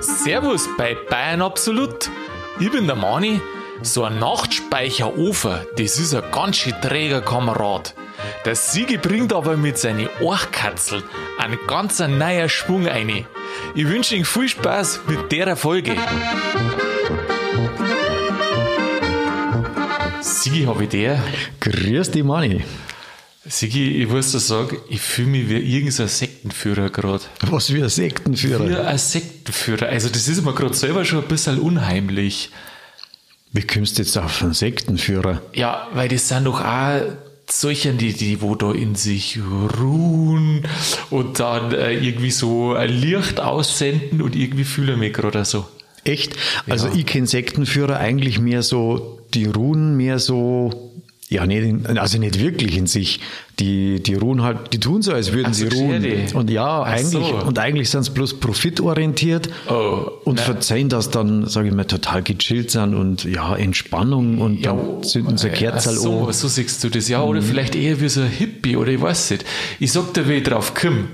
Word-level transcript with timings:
Servus 0.00 0.66
bei 0.78 0.96
Bayern 1.10 1.42
Absolut. 1.42 2.10
Ich 2.58 2.72
bin 2.72 2.86
der 2.86 2.96
Mani. 2.96 3.42
So 3.82 4.04
ein 4.04 4.18
Nachtspeicherofen, 4.18 5.58
das 5.76 5.98
ist 5.98 6.14
ein 6.14 6.22
ganz 6.32 6.56
schön 6.56 6.72
träger 6.80 7.20
Kamerad. 7.20 7.94
Der 8.46 8.54
Sigi 8.54 8.96
bringt 8.96 9.34
aber 9.34 9.58
mit 9.58 9.76
seinen 9.76 10.08
Ohrkatzel 10.20 11.04
einen 11.38 11.58
ganz 11.66 11.98
neuen 11.98 12.48
Schwung 12.48 12.88
ein. 12.88 13.26
Ich 13.74 13.86
wünsche 13.86 14.16
Ihnen 14.16 14.24
viel 14.24 14.48
Spaß 14.48 15.02
mit 15.08 15.30
der 15.30 15.56
Folge. 15.56 15.94
Sigi, 20.22 20.64
habe 20.64 20.84
ich 20.84 20.88
der? 20.88 21.22
Grüß 21.60 22.10
dich, 22.12 22.24
Mani. 22.24 22.64
Sigi, 23.48 24.02
ich 24.02 24.08
muss 24.08 24.32
dir 24.32 24.40
sagen, 24.40 24.76
ich 24.88 25.00
fühle 25.00 25.28
mich 25.28 25.48
wie 25.48 25.56
irgendein 25.56 26.08
Sektenführer 26.08 26.90
gerade. 26.90 27.24
Was 27.42 27.72
wie 27.72 27.82
ein 27.82 27.88
Sektenführer? 27.88 28.68
Wie 28.68 28.76
ein 28.76 28.98
Sektenführer. 28.98 29.86
Also, 29.86 30.08
das 30.08 30.28
ist 30.28 30.44
mir 30.44 30.54
gerade 30.54 30.74
selber 30.74 31.04
schon 31.04 31.22
ein 31.22 31.28
bisschen 31.28 31.58
unheimlich. 31.58 32.50
Wie 33.52 33.62
kommst 33.62 33.98
du 33.98 34.02
jetzt 34.02 34.16
auf 34.18 34.42
einen 34.42 34.52
Sektenführer? 34.52 35.40
Ja, 35.54 35.88
weil 35.94 36.08
das 36.08 36.28
sind 36.28 36.44
doch 36.44 36.60
auch 36.62 37.00
solche, 37.50 37.92
die, 37.94 38.12
die 38.12 38.42
wo 38.42 38.54
da 38.54 38.72
in 38.72 38.94
sich 38.94 39.38
ruhen 39.80 40.66
und 41.10 41.40
dann 41.40 41.72
äh, 41.72 41.92
irgendwie 41.94 42.30
so 42.30 42.74
ein 42.74 42.90
Licht 42.90 43.40
aussenden 43.40 44.20
und 44.20 44.36
irgendwie 44.36 44.64
fühle 44.64 44.92
ich 44.92 44.98
mich 44.98 45.12
gerade 45.14 45.46
so. 45.46 45.66
Echt? 46.04 46.34
Also 46.68 46.88
ich 46.94 47.06
kenne 47.06 47.26
Sektenführer 47.26 47.98
eigentlich 47.98 48.38
mehr 48.38 48.62
so, 48.62 49.20
die 49.34 49.46
ruhen 49.46 49.96
mehr 49.96 50.18
so 50.18 50.87
ja, 51.30 51.46
nicht, 51.46 51.86
also 51.98 52.18
nicht 52.18 52.38
wirklich 52.40 52.76
in 52.76 52.86
sich. 52.86 53.20
Die, 53.58 54.00
die 54.02 54.14
ruhen 54.14 54.42
halt, 54.42 54.72
die 54.72 54.78
tun 54.80 55.02
so, 55.02 55.12
als 55.12 55.32
würden 55.32 55.52
so, 55.52 55.68
sie 55.68 55.76
ruhen. 55.76 56.00
Geschäde. 56.02 56.36
Und 56.38 56.48
ja, 56.48 56.82
Ach 56.82 56.86
eigentlich, 56.86 57.10
so. 57.28 57.42
und 57.46 57.58
eigentlich 57.58 57.90
sind 57.90 58.04
sie 58.04 58.12
bloß 58.12 58.38
profitorientiert 58.40 59.48
Oh, 59.68 60.10
und 60.24 60.36
na. 60.36 60.42
verzeihen, 60.42 60.88
dass 60.88 61.10
dann, 61.10 61.46
sage 61.48 61.68
ich 61.68 61.74
mal, 61.74 61.84
total 61.84 62.22
gechillt 62.22 62.70
sind 62.70 62.94
und 62.94 63.24
ja, 63.24 63.56
Entspannung 63.56 64.40
und 64.40 64.60
Ja, 64.64 64.72
dann 64.74 65.02
zünden 65.02 65.36
sie 65.38 65.48
eine 65.48 65.56
Kerze 65.56 65.90
ach 65.90 65.94
so, 65.94 66.26
an. 66.28 66.32
so 66.32 66.48
siehst 66.48 66.82
du 66.84 66.88
das. 66.88 67.08
Ja, 67.08 67.22
oder 67.22 67.42
vielleicht 67.42 67.74
eher 67.74 68.00
wie 68.00 68.08
so 68.08 68.20
ein 68.22 68.28
Hippie 68.30 68.76
oder 68.76 68.92
ich 68.92 69.00
weiß 69.00 69.32
nicht. 69.32 69.44
Ich 69.80 69.92
sag 69.92 70.14
dir, 70.14 70.28
wie 70.28 70.34
ich 70.34 70.44
drauf 70.44 70.74
komme. 70.74 71.04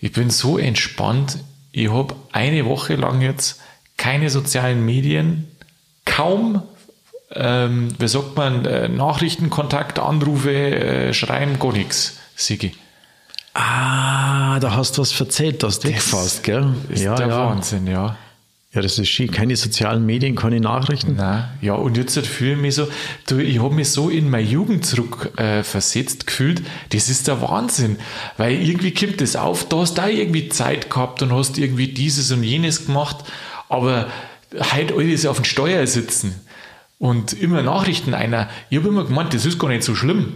Ich 0.00 0.12
bin 0.12 0.30
so 0.30 0.58
entspannt. 0.58 1.38
Ich 1.72 1.90
habe 1.90 2.14
eine 2.32 2.66
Woche 2.66 2.96
lang 2.96 3.20
jetzt 3.22 3.60
keine 3.96 4.28
sozialen 4.30 4.84
Medien, 4.84 5.46
kaum, 6.04 6.60
ähm, 7.34 7.88
wie 7.98 8.08
sagt 8.08 8.36
man, 8.36 8.64
äh, 8.64 8.88
Nachrichtenkontakt, 8.88 9.98
Anrufe, 9.98 10.52
äh, 10.52 11.14
Schreiben, 11.14 11.58
gar 11.58 11.72
nichts, 11.72 12.18
Sigi. 12.36 12.74
Ah, 13.54 14.58
da 14.60 14.74
hast 14.74 14.96
du 14.96 15.02
was 15.02 15.12
verzählt, 15.12 15.62
dass 15.62 15.78
du 15.78 15.88
wegfährst, 15.88 16.42
gell? 16.42 16.74
Ist 16.88 17.02
ja, 17.02 17.14
der 17.14 17.28
ja. 17.28 17.50
Wahnsinn, 17.50 17.86
ja. 17.86 18.16
Ja, 18.72 18.82
das 18.82 18.98
ist 18.98 19.08
schön. 19.08 19.30
Keine 19.30 19.54
sozialen 19.54 20.04
Medien, 20.04 20.34
keine 20.34 20.58
Nachrichten. 20.58 21.14
Nein, 21.14 21.44
ja, 21.60 21.74
und 21.74 21.96
jetzt 21.96 22.18
fühle 22.18 22.54
ich 22.54 22.58
mich 22.58 22.74
so, 22.74 22.88
du, 23.28 23.38
ich 23.38 23.62
habe 23.62 23.72
mich 23.72 23.90
so 23.90 24.10
in 24.10 24.28
meine 24.28 24.48
Jugend 24.48 24.84
zurück 24.84 25.32
äh, 25.36 25.62
versetzt 25.62 26.26
gefühlt, 26.26 26.62
das 26.90 27.08
ist 27.08 27.28
der 27.28 27.40
Wahnsinn, 27.40 27.98
weil 28.36 28.60
irgendwie 28.60 28.92
kommt 28.92 29.20
das 29.20 29.36
auf, 29.36 29.68
da 29.68 29.76
hast 29.78 29.98
du 29.98 30.02
auch 30.02 30.08
irgendwie 30.08 30.48
Zeit 30.48 30.90
gehabt 30.90 31.22
und 31.22 31.32
hast 31.32 31.56
irgendwie 31.56 31.86
dieses 31.86 32.32
und 32.32 32.42
jenes 32.42 32.86
gemacht, 32.86 33.18
aber 33.68 34.08
heute 34.72 34.94
alles 34.94 35.24
auf 35.24 35.36
dem 35.36 35.44
Steuer 35.44 35.86
sitzen 35.86 36.43
und 36.98 37.32
immer 37.32 37.62
Nachrichten 37.62 38.14
einer, 38.14 38.48
ich 38.70 38.78
habe 38.78 38.88
immer 38.88 39.04
gemeint, 39.04 39.34
das 39.34 39.46
ist 39.46 39.58
gar 39.58 39.68
nicht 39.68 39.82
so 39.82 39.94
schlimm. 39.94 40.32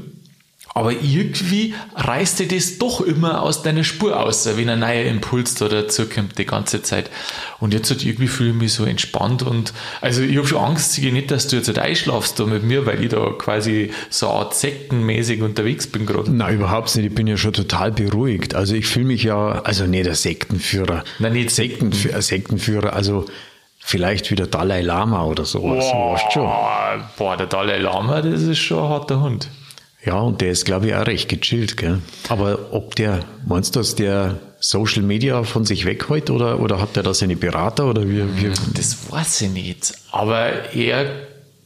Aber 0.75 0.93
irgendwie 0.93 1.75
reißt 1.97 2.39
dir 2.39 2.47
das 2.47 2.79
doch 2.79 3.01
immer 3.01 3.43
aus 3.43 3.63
deiner 3.63 3.83
Spur 3.83 4.21
aus, 4.21 4.47
wenn 4.57 4.69
ein 4.69 4.79
neuer 4.79 5.07
Impuls 5.07 5.55
da 5.57 5.69
dazukommt 5.69 6.39
die 6.39 6.45
ganze 6.45 6.83
Zeit. 6.83 7.11
Und 7.59 7.75
jetzt 7.75 7.91
halt 7.91 8.05
irgendwie 8.05 8.29
fühle 8.29 8.51
ich 8.51 8.57
mich 8.57 8.73
so 8.75 8.85
entspannt 8.85 9.43
und 9.43 9.73
also 10.01 10.23
ich 10.23 10.37
habe 10.37 10.47
schon 10.47 10.59
Angst, 10.59 10.93
Sigi, 10.93 11.11
nicht, 11.11 11.33
dass 11.33 11.49
du 11.49 11.57
jetzt 11.57 11.67
halt 11.67 11.81
einschlafst 11.81 12.39
da 12.39 12.45
mit 12.45 12.63
mir, 12.63 12.87
weil 12.87 13.03
ich 13.03 13.09
da 13.09 13.31
quasi 13.37 13.91
so 14.09 14.29
Art 14.29 14.55
sektenmäßig 14.55 15.43
unterwegs 15.43 15.89
bin 15.89 16.07
gerade. 16.07 16.31
Nein, 16.31 16.57
überhaupt 16.57 16.95
nicht. 16.95 17.07
Ich 17.07 17.15
bin 17.15 17.27
ja 17.27 17.37
schon 17.37 17.55
total 17.55 17.91
beruhigt. 17.91 18.55
Also 18.55 18.75
ich 18.75 18.87
fühle 18.87 19.07
mich 19.07 19.25
ja, 19.25 19.63
also 19.63 19.87
nicht 19.87 20.07
der 20.07 20.15
Sektenführer. 20.15 21.03
Nein, 21.19 21.33
nicht 21.33 21.51
Sektenführer, 21.51 22.23
Sektenführer, 22.23 22.93
also 22.93 23.27
vielleicht 23.89 24.31
wie 24.31 24.35
der 24.35 24.49
Dalai 24.49 24.83
Lama 24.83 25.25
oder 25.25 25.47
sowas. 25.47 25.87
Weißt 25.87 26.33
schon. 26.33 26.43
Boah, 26.43 27.11
boah, 27.17 27.37
der 27.39 27.47
Dalai 27.47 27.79
Lama, 27.79 28.21
das 28.21 28.43
ist 28.43 28.59
schon 28.59 28.85
ein 28.85 28.89
harter 28.91 29.23
Hund. 29.23 29.49
Ja, 30.05 30.21
und 30.21 30.43
der 30.43 30.51
ist, 30.51 30.67
glaube 30.67 30.89
ich, 30.89 30.95
auch 30.95 31.07
recht 31.07 31.31
gechillt, 31.31 31.79
gell? 31.79 32.01
Aber 32.29 32.59
ob 32.73 32.95
der, 32.97 33.21
meinst 33.47 33.75
du, 33.75 33.81
dass 33.81 33.95
der 33.95 34.39
Social 34.61 35.03
Media 35.03 35.43
von 35.43 35.65
sich 35.65 35.87
weghält 35.87 36.29
oder, 36.29 36.61
oder 36.61 36.83
hat 36.83 36.97
der 36.97 37.03
da 37.03 37.15
seine 37.15 37.37
Berater 37.37 37.87
oder 37.87 38.07
wie, 38.07 38.25
wie? 38.37 38.53
Das 38.75 39.11
weiß 39.11 39.41
ich 39.43 39.51
nicht. 39.51 39.95
Aber 40.13 40.75
er 40.75 41.11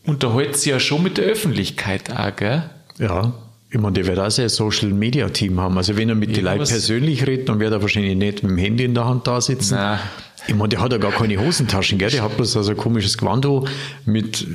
unterhält 0.07 0.57
sich 0.57 0.71
ja 0.71 0.79
schon 0.79 1.03
mit 1.03 1.19
der 1.19 1.25
Öffentlichkeit 1.25 2.17
auch, 2.17 2.37
gell? 2.37 2.63
Ja. 2.99 3.33
Ich 3.69 3.81
meine, 3.81 3.95
der 3.95 4.07
wird 4.07 4.19
auch 4.21 4.31
sein 4.31 4.49
Social 4.49 4.91
Media 4.91 5.29
Team 5.31 5.59
haben. 5.59 5.77
Also 5.77 5.97
wenn 5.97 6.09
er 6.09 6.15
mit 6.15 6.37
den 6.37 6.45
Leuten 6.45 6.59
persönlich 6.59 7.27
redet, 7.27 7.49
dann 7.49 7.59
wird 7.59 7.73
er 7.73 7.81
wahrscheinlich 7.81 8.17
nicht 8.17 8.43
mit 8.43 8.53
dem 8.53 8.59
Handy 8.59 8.85
in 8.85 8.95
der 8.95 9.07
Hand 9.07 9.27
da 9.27 9.41
sitzen. 9.41 9.75
Nein. 9.75 9.99
Ich 10.47 10.55
meine, 10.55 10.69
der 10.71 10.81
hat 10.81 10.93
ja 10.93 10.99
gar 10.99 11.13
keine 11.13 11.39
Hosentaschen, 11.39 11.99
gell? 11.99 12.11
Der 12.11 12.23
hat 12.23 12.37
bloß 12.37 12.57
also 12.57 12.71
ein 12.73 12.77
komisches 12.77 13.17
Gewando 13.17 13.67
mit, 14.05 14.47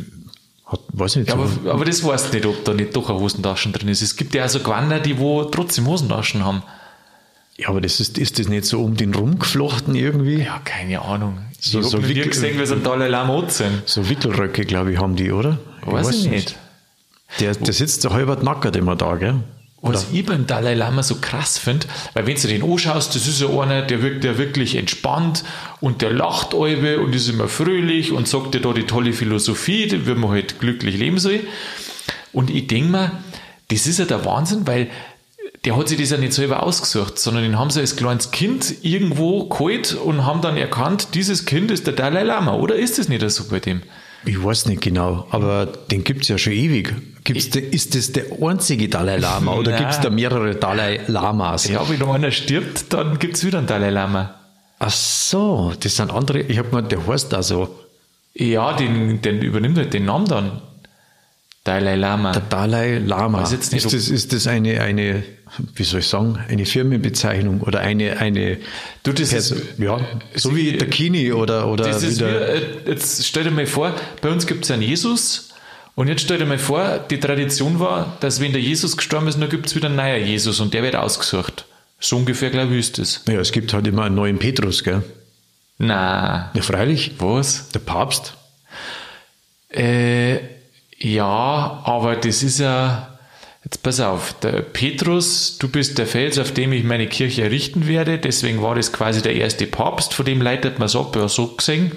hat, 0.66 0.80
weiß 0.94 1.12
ich 1.16 1.18
nicht, 1.20 1.30
Ja, 1.30 1.36
aber, 1.36 1.72
aber 1.72 1.86
das 1.86 2.04
weißt 2.04 2.34
du 2.34 2.38
nicht, 2.38 2.46
ob 2.46 2.64
da 2.66 2.74
nicht 2.74 2.96
doch 2.96 3.10
eine 3.10 3.20
Hosentaschen 3.20 3.72
drin 3.74 3.88
ist. 3.88 4.02
Es 4.02 4.16
gibt 4.16 4.34
ja 4.36 4.46
auch 4.46 4.50
so 4.50 4.60
Gewander, 4.60 5.00
die 5.00 5.18
wo 5.18 5.44
trotzdem 5.46 5.88
Hosentaschen 5.88 6.44
haben. 6.44 6.62
ja, 7.58 7.70
aber 7.70 7.80
das 7.82 8.00
ist, 8.00 8.18
ist 8.18 8.38
das 8.38 8.48
nicht 8.50 8.66
so 8.66 8.84
um 8.84 8.96
den 8.98 9.14
rumgeflochten 9.16 9.96
irgendwie? 9.96 10.44
Ja, 10.44 10.60
keine 10.64 11.02
Ahnung. 11.02 11.40
So- 11.60 11.80
ich 11.80 11.86
so 11.88 11.98
nie 11.98 12.10
Wickel- 12.10 12.28
gesehen, 12.30 12.60
wie 12.60 12.66
so 12.66 12.76
ein 12.76 12.84
Dalai 12.84 13.08
Lama 13.08 13.50
sind. 13.50 13.84
So 13.86 14.08
Wickelröcke, 14.10 14.66
glaube 14.66 14.92
ich, 14.92 15.00
haben 15.00 15.16
die, 15.16 15.32
oder? 15.32 15.58
Weiß 15.86 16.10
ich 16.12 16.30
nicht. 16.30 16.56
Der, 17.40 17.56
der 17.56 17.74
sitzt 17.74 18.02
so 18.02 18.12
halber 18.12 18.36
nackert 18.44 18.76
immer 18.76 18.96
da, 18.96 19.16
gell? 19.16 19.36
Was 19.82 20.08
ich 20.12 20.26
beim 20.26 20.48
Dalai 20.48 20.74
Lama 20.74 21.04
so 21.04 21.16
krass 21.22 21.60
finde, 21.60 21.86
weil 22.14 22.26
wenn 22.26 22.36
du 22.36 22.48
den 22.48 22.64
anschaust, 22.64 23.16
das 23.16 23.28
ist 23.28 23.42
ja 23.42 23.48
einer, 23.48 23.84
der 23.84 24.02
wirkt 24.02 24.24
ja 24.24 24.38
wirklich 24.38 24.76
entspannt 24.76 25.44
und 25.82 26.02
der 26.02 26.12
lacht 26.12 26.56
alle 26.56 27.00
und 27.00 27.14
ist 27.14 27.30
immer 27.30 27.48
fröhlich 27.48 28.12
und 28.12 28.28
sagt 28.28 28.56
dir 28.56 28.60
da 28.60 28.74
die 28.74 28.84
tolle 28.84 29.14
Philosophie, 29.14 29.90
wie 30.06 30.16
man 30.16 30.32
halt 30.32 30.60
glücklich 30.60 30.98
leben 30.98 31.20
soll. 31.20 31.42
Und 32.34 32.50
ich 32.50 32.68
denke 32.68 32.90
mir, 32.90 33.12
das 33.70 33.86
ist 33.86 34.00
ja 34.00 34.06
der 34.06 34.26
Wahnsinn, 34.26 34.66
weil 34.66 34.90
der 35.64 35.78
hat 35.78 35.90
sich 35.90 36.00
das 36.00 36.10
ja 36.10 36.18
nicht 36.18 36.34
selber 36.34 36.64
ausgesucht, 36.64 37.20
sondern 37.20 37.44
den 37.44 37.60
haben 37.60 37.70
sie 37.70 37.80
als 37.80 37.96
kleines 37.96 38.32
Kind 38.32 38.84
irgendwo 38.84 39.48
geholt 39.48 39.94
und 39.94 40.26
haben 40.26 40.42
dann 40.42 40.58
erkannt, 40.58 41.10
dieses 41.14 41.46
Kind 41.46 41.72
ist 41.72 41.86
der 41.86 41.94
Dalai 41.94 42.24
Lama. 42.24 42.54
Oder 42.54 42.76
ist 42.76 42.98
das 42.98 43.10
nicht 43.10 43.28
so 43.30 43.48
bei 43.48 43.60
dem? 43.60 43.82
Ich 44.26 44.44
weiß 44.44 44.66
nicht 44.66 44.82
genau, 44.82 45.28
aber 45.30 45.66
den 45.66 46.04
gibt's 46.04 46.28
ja 46.28 46.38
schon 46.38 46.54
ewig. 46.54 46.94
Gibt's 47.24 47.50
de, 47.50 47.62
ist 47.62 47.96
das 47.96 48.12
der 48.12 48.26
einzige 48.42 48.90
Dalai 48.90 49.18
Lama 49.18 49.54
oder 49.54 49.72
Nein. 49.72 49.82
gibt's 49.82 50.00
da 50.02 50.10
mehrere 50.10 50.56
Dalai 50.56 51.02
Lamas? 51.08 51.68
Ja, 51.68 51.88
wenn 51.88 52.02
einer 52.04 52.32
stirbt, 52.32 52.92
dann 52.94 53.20
gibt 53.20 53.36
es 53.36 53.46
wieder 53.46 53.60
einen 53.60 53.68
Dalai 53.68 53.90
Lama. 53.90 54.36
Ach 54.80 54.92
so, 54.92 55.74
das 55.80 55.96
sind 55.96 56.12
andere. 56.12 56.40
Ich 56.42 56.58
habe 56.58 56.70
gemeint, 56.70 56.92
der 56.92 57.06
heißt 57.06 57.34
da 57.34 57.42
so. 57.42 57.76
Ja, 58.34 58.74
den, 58.74 59.22
den 59.22 59.42
übernimmt 59.42 59.78
halt 59.78 59.94
den 59.94 60.06
Namen 60.06 60.28
dann. 60.28 60.62
Dalai 61.68 61.96
Lama. 61.96 62.32
Der 62.32 62.42
Dalai 62.44 62.98
Lama. 63.00 63.44
Ist, 63.44 63.74
das, 63.74 63.94
ist 63.94 64.34
das 64.34 64.48
eine, 64.48 64.80
eine, 64.82 65.24
wie 65.76 65.84
soll 65.84 66.00
ich 66.00 66.08
sagen, 66.08 66.40
eine 66.48 66.66
Firmenbezeichnung 66.66 67.62
oder 67.62 67.80
eine, 67.82 68.18
eine 68.18 68.58
Du, 69.04 69.12
das 69.14 69.32
Perso- 69.34 69.56
ist- 69.56 69.78
ja, 69.80 70.00
so 70.36 70.56
wie 70.56 70.74
der 70.78 70.88
Kini 70.90 71.34
oder, 71.34 71.68
oder 71.68 71.86
das 71.86 72.04
ist 72.04 72.22
wie, 72.22 72.26
äh, 72.26 72.62
jetzt 72.88 73.26
stell 73.26 73.44
dir 73.44 73.52
mal 73.52 73.66
vor, 73.66 73.94
bei 74.22 74.30
uns 74.30 74.48
gibt 74.48 74.64
es 74.66 74.72
einen 74.72 74.82
Jesus 74.82 75.50
und 75.96 76.08
jetzt 76.08 76.22
stell 76.22 76.38
dir 76.38 76.46
mal 76.46 76.58
vor, 76.60 77.00
die 77.10 77.20
Tradition 77.20 77.80
war, 77.80 78.16
dass 78.22 78.40
wenn 78.40 78.52
der 78.54 78.62
Jesus 78.62 78.96
gestorben 78.96 79.28
ist, 79.28 79.40
dann 79.42 79.50
gibt 79.50 79.66
es 79.68 79.76
wieder 79.76 79.88
einen 79.88 79.96
neuen 79.98 80.26
Jesus 80.26 80.60
und 80.60 80.74
der 80.74 80.84
wird 80.84 80.96
ausgesucht. 80.96 81.66
So 82.00 82.16
ungefähr, 82.18 82.50
glaube 82.52 82.74
ich, 82.74 82.80
ist 82.80 82.98
das. 83.00 83.24
Ja, 83.28 83.40
es 83.40 83.52
gibt 83.52 83.74
halt 83.74 83.88
immer 83.88 84.04
einen 84.04 84.16
neuen 84.16 84.38
Petrus, 84.38 84.84
gell? 84.84 85.02
Na, 85.80 86.52
Ja, 86.54 86.62
freilich. 86.62 87.12
was? 87.20 87.70
Der 87.70 87.80
Papst. 87.80 88.34
Äh, 89.70 90.38
ja, 90.98 91.82
aber 91.84 92.16
das 92.16 92.44
ist 92.44 92.60
ja, 92.60 93.18
jetzt 93.64 93.84
pass 93.84 94.00
auf, 94.00 94.34
der 94.42 94.62
Petrus, 94.62 95.58
du 95.58 95.68
bist 95.70 95.98
der 95.98 96.08
Fels, 96.08 96.40
auf 96.40 96.52
dem 96.52 96.74
ich 96.74 96.84
meine 96.84 97.08
Kirche 97.08 97.44
errichten 97.44 97.88
werde, 97.88 98.18
deswegen 98.18 98.62
war 98.62 98.76
das 98.76 98.92
quasi 98.92 99.22
der 99.22 99.36
erste 99.36 99.68
Papst, 99.68 100.14
von 100.14 100.26
dem 100.26 100.42
leitet 100.42 100.80
man 100.80 100.88
es 100.88 100.96
ab, 100.96 101.16
ja, 101.16 101.28
so 101.28 101.48
gesehen. 101.56 101.92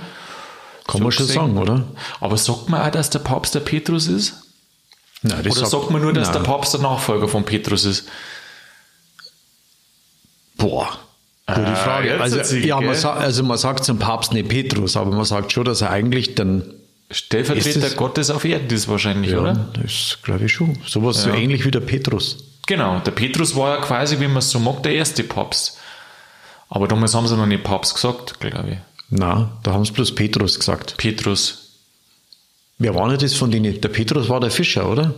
Kann 0.86 0.98
So 0.98 1.04
man 1.04 1.12
schon 1.12 1.26
sagen, 1.26 1.56
oder? 1.58 1.84
Aber 2.20 2.36
sagt 2.36 2.68
man 2.68 2.82
auch, 2.82 2.90
dass 2.90 3.10
der 3.10 3.20
Papst 3.20 3.54
der 3.54 3.60
Petrus 3.60 4.06
ist? 4.08 4.34
Nein, 5.22 5.42
das 5.44 5.56
Oder 5.58 5.66
sagt 5.66 5.90
man 5.90 6.02
nur, 6.02 6.12
dass 6.12 6.28
Nein. 6.28 6.42
der 6.42 6.50
Papst 6.50 6.72
der 6.74 6.80
Nachfolger 6.80 7.28
von 7.28 7.44
Petrus 7.44 7.84
ist? 7.84 8.08
Boah. 10.56 10.88
Gute 11.46 11.66
Ah, 11.66 11.74
Frage. 11.74 12.08
jetzt 12.10 12.20
Also, 12.20 12.56
ja, 12.56 12.80
man 12.80 12.94
sagt, 12.94 13.20
also 13.20 13.42
man 13.42 13.58
sagt 13.58 13.84
zum 13.84 13.98
Papst 13.98 14.32
nicht 14.32 14.48
Petrus, 14.48 14.96
aber 14.96 15.10
man 15.10 15.24
sagt 15.24 15.52
schon, 15.52 15.64
dass 15.64 15.80
er 15.80 15.90
eigentlich 15.90 16.34
dann 16.34 16.74
Stellvertreter 17.10 17.80
das- 17.80 17.96
Gottes 17.96 18.30
auf 18.30 18.44
Erden 18.44 18.70
ist 18.70 18.88
wahrscheinlich, 18.88 19.32
Ja, 19.32 19.40
oder? 19.40 19.54
das 19.82 20.18
glaube 20.22 20.44
ich 20.46 20.52
schon. 20.52 20.78
Sowas 20.86 21.22
so 21.22 21.30
ähnlich 21.30 21.64
wie 21.64 21.70
der 21.70 21.80
Petrus. 21.80 22.44
Genau, 22.66 23.00
der 23.00 23.10
Petrus 23.10 23.56
war 23.56 23.76
ja 23.76 23.82
quasi, 23.82 24.20
wie 24.20 24.28
man 24.28 24.36
es 24.38 24.50
so 24.50 24.60
mag, 24.60 24.82
der 24.84 24.92
erste 24.94 25.24
Papst. 25.24 25.78
Aber 26.68 26.86
damals 26.86 27.14
haben 27.14 27.26
sie 27.26 27.36
noch 27.36 27.46
nicht 27.46 27.64
Papst 27.64 27.94
gesagt, 27.94 28.38
glaube 28.38 28.70
ich. 28.70 28.78
Na, 29.08 29.58
da 29.64 29.72
haben 29.72 29.84
sie 29.84 29.90
bloß 29.92 30.14
Petrus 30.14 30.56
gesagt. 30.58 30.96
Petrus. 30.98 31.70
Wer 32.78 32.94
war 32.94 33.08
denn 33.08 33.18
das 33.18 33.34
von 33.34 33.50
denen? 33.50 33.80
Der 33.80 33.88
Petrus 33.88 34.28
war 34.28 34.38
der 34.38 34.52
Fischer, 34.52 34.88
oder? 34.88 35.12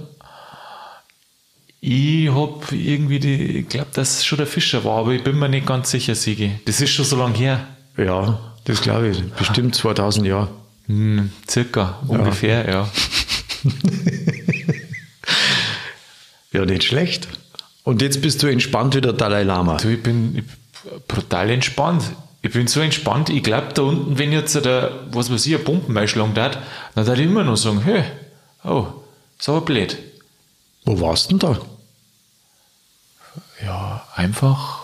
Ich 1.80 2.30
hab 2.32 2.70
irgendwie 2.72 3.18
die, 3.18 3.58
ich 3.58 3.68
glaube, 3.68 3.88
dass 3.92 4.18
es 4.18 4.24
schon 4.24 4.38
der 4.38 4.46
Fischer 4.46 4.84
war, 4.84 5.00
aber 5.00 5.12
ich 5.12 5.22
bin 5.24 5.38
mir 5.38 5.48
nicht 5.48 5.66
ganz 5.66 5.90
sicher, 5.90 6.14
Sigi. 6.14 6.52
Das 6.64 6.80
ist 6.80 6.90
schon 6.90 7.04
so 7.04 7.16
lange 7.16 7.36
her. 7.36 7.66
Ja, 7.96 8.38
das 8.64 8.80
glaube 8.80 9.08
ich. 9.08 9.22
Bestimmt 9.32 9.74
2000 9.74 10.26
Jahre. 10.26 10.48
Hm, 10.92 11.32
circa, 11.48 12.00
ungefähr, 12.06 12.68
ja. 12.68 12.88
Ja, 16.52 16.66
nicht 16.66 16.84
schlecht. 16.84 17.28
Und 17.82 18.02
jetzt 18.02 18.20
bist 18.20 18.42
du 18.42 18.46
entspannt 18.46 18.94
wie 18.94 19.00
der 19.00 19.14
Dalai 19.14 19.42
Lama. 19.42 19.78
Du, 19.78 19.88
ich 19.88 20.02
bin 20.02 20.36
ich, 20.36 20.44
brutal 21.08 21.48
entspannt. 21.48 22.04
Ich 22.42 22.52
bin 22.52 22.66
so 22.66 22.80
entspannt, 22.80 23.30
ich 23.30 23.42
glaube, 23.42 23.68
da 23.72 23.82
unten, 23.82 24.18
wenn 24.18 24.32
jetzt 24.32 24.54
der, 24.54 24.90
was 25.10 25.32
weiß 25.32 25.46
ich, 25.46 25.54
ein 25.54 25.64
Pumpen 25.64 25.96
einschlagen 25.96 26.34
hat, 26.38 26.58
dann 26.94 27.06
würde 27.06 27.22
ich 27.22 27.28
immer 27.28 27.44
noch 27.44 27.56
sagen, 27.56 27.80
hey, 27.82 28.04
oh, 28.64 28.86
ist 29.38 29.48
aber 29.48 29.62
blöd. 29.62 29.96
Wo 30.84 31.00
warst 31.00 31.30
du 31.30 31.38
denn 31.38 31.38
da? 31.38 31.60
Ja, 33.64 34.06
einfach 34.14 34.80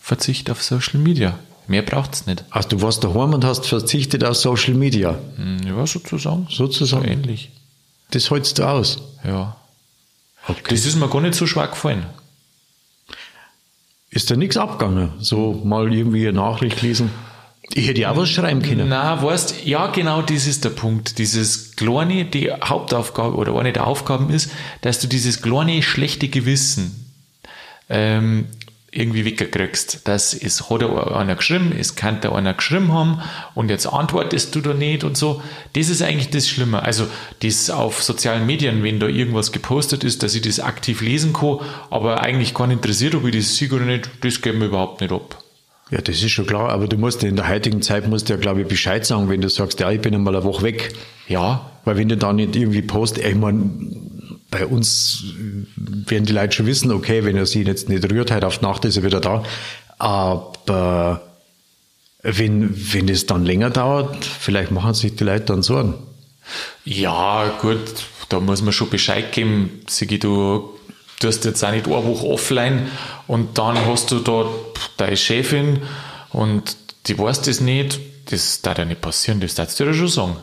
Verzicht 0.00 0.48
auf 0.48 0.62
Social 0.62 1.00
Media. 1.00 1.38
Mehr 1.68 1.82
braucht 1.82 2.14
es 2.14 2.26
nicht. 2.26 2.44
Also 2.50 2.68
du 2.70 2.82
warst 2.82 3.02
daheim 3.02 3.34
und 3.34 3.44
hast 3.44 3.66
verzichtet 3.66 4.22
auf 4.24 4.36
Social 4.36 4.74
Media. 4.74 5.18
Hm, 5.36 5.58
Ja, 5.66 5.86
sozusagen. 5.86 6.46
Sozusagen. 6.50 7.04
So 7.04 7.10
ähnlich. 7.10 7.50
Das 8.12 8.30
hältst 8.30 8.58
du 8.58 8.64
aus. 8.68 8.98
Ja. 9.24 9.56
Okay. 10.46 10.62
Das 10.70 10.86
ist 10.86 10.94
mir 10.96 11.08
gar 11.08 11.20
nicht 11.20 11.34
so 11.34 11.46
schwer 11.46 11.66
gefallen. 11.66 12.06
Ist 14.10 14.30
da 14.30 14.36
nichts 14.36 14.56
abgegangen? 14.56 15.10
So 15.18 15.60
mal 15.64 15.92
irgendwie 15.92 16.28
eine 16.28 16.38
Nachricht 16.38 16.82
lesen? 16.82 17.10
Ich 17.74 17.88
hätte 17.88 18.00
ja 18.02 18.12
auch 18.12 18.16
was 18.16 18.28
schreiben 18.30 18.62
können. 18.62 18.88
Na, 18.88 19.20
weißt, 19.22 19.66
ja, 19.66 19.88
genau 19.88 20.22
das 20.22 20.46
ist 20.46 20.64
der 20.64 20.70
Punkt. 20.70 21.18
Dieses 21.18 21.74
kleine, 21.74 22.24
die 22.24 22.50
Hauptaufgabe 22.52 23.34
oder 23.36 23.56
eine 23.58 23.72
der 23.72 23.86
Aufgaben 23.88 24.30
ist, 24.30 24.50
dass 24.82 25.00
du 25.00 25.08
dieses 25.08 25.42
kleine 25.42 25.82
schlechte 25.82 26.28
Gewissen 26.28 27.12
ähm, 27.88 28.46
irgendwie 28.96 29.24
weggekriegst. 29.24 30.00
Das 30.04 30.34
ist, 30.34 30.70
hat 30.70 30.82
einer 30.82 31.36
geschrieben, 31.36 31.72
es 31.78 31.94
kann 31.94 32.20
da 32.20 32.32
einer 32.32 32.54
geschrieben 32.54 32.92
haben 32.92 33.20
und 33.54 33.70
jetzt 33.70 33.86
antwortest 33.86 34.54
du 34.54 34.60
da 34.60 34.74
nicht 34.74 35.04
und 35.04 35.16
so. 35.16 35.42
Das 35.74 35.88
ist 35.88 36.02
eigentlich 36.02 36.30
das 36.30 36.48
Schlimme. 36.48 36.82
Also, 36.82 37.06
das 37.42 37.70
auf 37.70 38.02
sozialen 38.02 38.46
Medien, 38.46 38.82
wenn 38.82 38.98
da 38.98 39.06
irgendwas 39.06 39.52
gepostet 39.52 40.04
ist, 40.04 40.22
dass 40.22 40.34
ich 40.34 40.42
das 40.42 40.60
aktiv 40.60 41.00
lesen 41.00 41.32
kann, 41.32 41.58
aber 41.90 42.22
eigentlich 42.22 42.54
gar 42.54 42.66
nicht 42.66 42.76
interessiert, 42.76 43.14
ob 43.14 43.26
ich 43.26 43.36
das 43.36 43.56
sehe 43.56 43.70
oder 43.70 43.84
nicht, 43.84 44.10
das 44.22 44.40
geht 44.40 44.56
mir 44.56 44.66
überhaupt 44.66 45.00
nicht 45.00 45.12
ab. 45.12 45.42
Ja, 45.90 46.00
das 46.00 46.20
ist 46.20 46.30
schon 46.30 46.46
klar, 46.46 46.70
aber 46.70 46.88
du 46.88 46.96
musst 46.96 47.22
in 47.22 47.36
der 47.36 47.48
heutigen 47.48 47.80
Zeit 47.80 48.08
musst 48.08 48.28
du 48.28 48.32
ja, 48.32 48.40
glaube 48.40 48.62
ich, 48.62 48.66
Bescheid 48.66 49.06
sagen, 49.06 49.28
wenn 49.28 49.40
du 49.40 49.48
sagst, 49.48 49.78
ja, 49.78 49.90
ich 49.90 50.00
bin 50.00 50.14
einmal 50.14 50.34
eine 50.34 50.44
Woche 50.44 50.62
weg. 50.64 50.92
Ja, 51.28 51.70
Weil 51.84 51.96
wenn 51.96 52.08
du 52.08 52.16
da 52.16 52.32
nicht 52.32 52.56
irgendwie 52.56 52.82
post, 52.82 53.18
ich 53.18 53.34
meine, 53.36 53.70
bei 54.56 54.66
uns 54.66 55.22
werden 55.76 56.24
die 56.24 56.32
Leute 56.32 56.56
schon 56.56 56.66
wissen, 56.66 56.90
okay, 56.90 57.24
wenn 57.24 57.36
er 57.36 57.44
sich 57.44 57.66
jetzt 57.66 57.90
nicht 57.90 58.10
rührt, 58.10 58.30
heute 58.30 58.46
auf 58.46 58.62
Nacht 58.62 58.86
ist 58.86 58.96
er 58.96 59.02
wieder 59.02 59.20
da. 59.20 59.42
Aber 59.98 61.20
wenn, 62.22 62.74
wenn 62.92 63.08
es 63.08 63.26
dann 63.26 63.44
länger 63.44 63.68
dauert, 63.68 64.24
vielleicht 64.24 64.70
machen 64.70 64.94
sich 64.94 65.14
die 65.14 65.24
Leute 65.24 65.44
dann 65.44 65.62
Sorgen. 65.62 65.94
Ja, 66.86 67.58
gut, 67.60 67.80
da 68.30 68.40
muss 68.40 68.62
man 68.62 68.72
schon 68.72 68.88
Bescheid 68.88 69.30
geben. 69.32 69.82
Sigi, 69.88 70.18
du 70.18 70.70
tust 71.20 71.44
jetzt 71.44 71.62
auch 71.62 71.72
nicht 71.72 71.86
eine 71.86 71.94
Woche 71.94 72.26
offline 72.26 72.88
und 73.26 73.58
dann 73.58 73.84
hast 73.84 74.10
du 74.10 74.20
da 74.20 74.48
deine 74.96 75.18
Chefin 75.18 75.82
und 76.30 76.76
die 77.08 77.18
weiß 77.18 77.42
das 77.42 77.60
nicht. 77.60 78.00
Das 78.30 78.62
darf 78.62 78.78
ja 78.78 78.86
nicht 78.86 79.02
passieren, 79.02 79.40
das 79.40 79.54
darfst 79.54 79.78
du 79.78 79.84
dir 79.84 79.92
schon 79.92 80.08
sagen. 80.08 80.36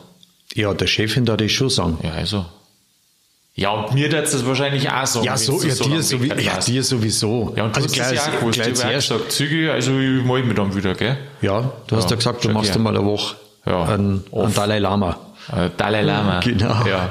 Ja, 0.53 0.71
der 0.75 0.87
Chefin 0.87 1.25
da 1.25 1.35
das 1.35 1.51
schon 1.51 1.71
sagen. 1.71 1.97
Ja, 2.03 2.11
also. 2.11 2.45
Ja, 3.55 3.69
und 3.69 3.93
mir 3.93 4.09
darfst 4.09 4.33
das 4.33 4.45
wahrscheinlich 4.47 4.89
auch 4.89 5.05
sagen. 5.05 5.25
Ja, 5.25 5.37
so, 5.37 5.61
ja, 5.61 5.75
dir, 5.75 5.83
lange 5.89 6.01
so, 6.03 6.17
ja, 6.17 6.57
dir 6.59 6.83
sowieso. 6.83 7.53
Ja, 7.55 7.65
und 7.65 7.75
du 7.75 7.81
also 7.81 8.01
hast 8.01 8.11
das 8.11 8.25
ja 8.25 8.39
gewusst. 8.39 8.59
gleich 8.59 8.73
zuerst, 8.73 9.09
gesagt, 9.09 9.31
Zügi, 9.31 9.69
also 9.69 9.91
ich 9.99 10.23
melde 10.23 10.47
mich 10.47 10.55
dann 10.55 10.75
wieder, 10.75 10.95
gell? 10.95 11.17
ja, 11.41 11.71
du 11.85 11.95
hast 11.95 12.05
Ja, 12.05 12.09
ja 12.11 12.15
gesagt, 12.15 12.43
du 12.43 12.49
machst 12.49 12.71
gern. 12.71 12.77
einmal 12.87 12.97
eine 12.97 13.05
Woche 13.05 13.35
Ja, 13.67 13.83
einen, 13.83 14.23
einen. 14.33 14.53
Dalai 14.55 14.79
Lama. 14.79 15.17
Äh, 15.55 15.69
Dalai 15.77 16.01
Lama. 16.01 16.39
Genau. 16.39 16.83
Ja. 16.87 17.09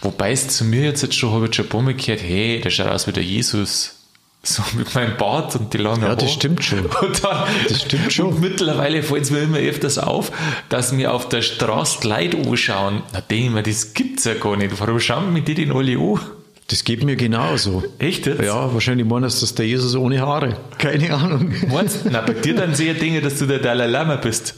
Wobei 0.00 0.30
es 0.30 0.46
zu 0.46 0.64
mir 0.64 0.82
jetzt, 0.84 1.02
jetzt 1.02 1.16
schon, 1.16 1.32
habe 1.32 1.46
ich 1.48 1.54
schon 1.56 1.64
ein 1.64 1.68
paar 1.70 1.82
Mal 1.82 1.94
gehört, 1.94 2.22
hey, 2.22 2.60
der 2.60 2.70
schaut 2.70 2.86
aus 2.86 3.08
wie 3.08 3.12
der 3.12 3.24
Jesus. 3.24 3.96
So 4.42 4.62
mit 4.76 4.94
meinem 4.94 5.16
Bart 5.16 5.56
und 5.56 5.72
die 5.74 5.78
langen 5.78 6.02
Ja, 6.02 6.14
das 6.14 6.24
Haare. 6.24 6.32
stimmt 6.32 6.64
schon. 6.64 6.86
Und 7.02 7.24
dann, 7.24 7.44
Das 7.68 7.82
stimmt 7.82 8.12
schon. 8.12 8.26
Und 8.26 8.40
mittlerweile 8.40 9.02
fällt 9.02 9.24
es 9.24 9.30
mir 9.30 9.40
immer 9.40 9.58
öfters 9.58 9.98
auf, 9.98 10.30
dass 10.68 10.92
mir 10.92 11.12
auf 11.12 11.28
der 11.28 11.42
Straße 11.42 12.06
Leute 12.08 12.38
anschauen. 12.38 13.02
Da 13.12 13.20
denke 13.20 13.44
ich 13.46 13.50
mir, 13.50 13.62
das 13.64 13.94
gibt's 13.94 14.24
ja 14.24 14.34
gar 14.34 14.56
nicht. 14.56 14.78
Warum 14.80 15.00
schauen 15.00 15.32
mir 15.32 15.42
die 15.42 15.54
denn 15.54 15.72
alle 15.72 15.98
an? 15.98 16.20
Das 16.68 16.84
geht 16.84 17.02
mir 17.02 17.16
genauso. 17.16 17.82
Echt 17.98 18.26
jetzt? 18.26 18.42
Ja, 18.42 18.72
wahrscheinlich 18.72 19.06
meinst 19.06 19.38
du, 19.38 19.46
dass 19.46 19.54
der 19.54 19.66
Jesus 19.66 19.96
ohne 19.96 20.20
Haare. 20.20 20.56
Keine 20.78 21.12
Ahnung. 21.14 21.52
Meinst 21.68 22.04
du? 22.04 22.10
Na, 22.10 22.20
bei 22.20 22.34
dir 22.34 22.54
dann 22.54 22.74
sehr 22.74 22.94
Dinge, 22.94 23.20
dass 23.20 23.38
du 23.38 23.46
der 23.46 23.58
Dalai 23.58 23.86
Lama 23.86 24.16
bist. 24.16 24.54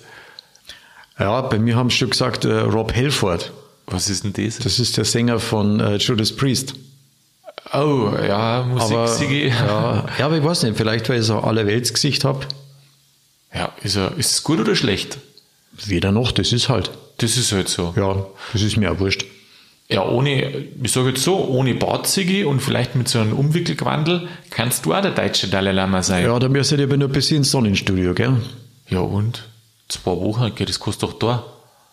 Ja, 1.19 1.41
bei 1.43 1.59
mir 1.59 1.77
haben 1.77 1.89
sie 1.91 1.97
schon 1.97 2.11
gesagt, 2.11 2.45
äh, 2.45 2.53
Rob 2.53 2.95
Halford. 2.95 3.53
Was 3.87 4.11
ist 4.11 4.25
denn 4.25 4.33
das? 4.35 4.59
Das 4.59 4.79
ist 4.79 4.97
der 4.97 5.05
Sänger 5.05 5.39
von 5.41 5.81
äh, 5.81 5.97
Judas 5.97 6.35
Priest. 6.35 6.75
Oh, 7.73 8.11
ja, 8.27 8.65
Musik, 8.69 8.97
Aber, 8.97 9.09
Sigi. 9.09 9.49
ja, 9.49 10.07
ja, 10.19 10.27
aber 10.27 10.39
ich 10.39 10.45
weiß 10.45 10.65
nicht, 10.65 10.77
vielleicht 10.77 11.09
weil 11.09 11.21
ich 11.21 11.27
so 11.27 11.39
Allerweltsgesicht 11.39 12.25
habe. 12.25 12.47
Ja, 13.55 13.73
ist, 13.83 13.97
er, 13.97 14.17
ist 14.17 14.33
es 14.33 14.43
gut 14.43 14.61
oder 14.61 14.75
schlecht? 14.77 15.19
Weder 15.87 16.13
noch, 16.13 16.33
das 16.33 16.53
ist 16.53 16.69
halt. 16.69 16.91
Das 17.19 17.37
ist 17.37 17.53
halt 17.53 17.69
so. 17.69 17.95
Ja, 17.97 18.27
das 18.53 18.63
ist 18.63 18.77
mir 18.77 18.91
auch 18.93 18.99
wurscht. 18.99 19.25
Ja, 19.89 20.09
ohne, 20.09 20.67
ich 20.83 20.93
sage 20.93 21.09
jetzt 21.09 21.23
so, 21.25 21.37
ohne 21.49 21.75
Bartzigi 21.75 22.45
und 22.45 22.61
vielleicht 22.61 22.95
mit 22.95 23.09
so 23.09 23.19
einem 23.19 23.33
Umwickelgewandel 23.33 24.29
kannst 24.51 24.87
du 24.87 24.95
auch 24.95 25.03
der 25.03 25.11
deutsche 25.11 25.49
Dalai 25.49 25.73
Lama 25.73 26.03
sein. 26.03 26.25
Ja, 26.25 26.39
da 26.39 26.49
müsst 26.49 26.71
ihr 26.71 26.83
aber 26.83 26.97
nur 26.97 27.09
ein 27.09 27.13
bisschen 27.13 27.39
ins 27.39 27.51
Sonnenstudio, 27.51 28.15
gell? 28.15 28.37
Ja, 28.89 29.01
und? 29.01 29.49
Zwei 29.89 30.13
Wochen, 30.13 30.53
gell, 30.55 30.67
das 30.67 30.79
kostet 30.79 31.03
doch 31.03 31.19
da. 31.19 31.45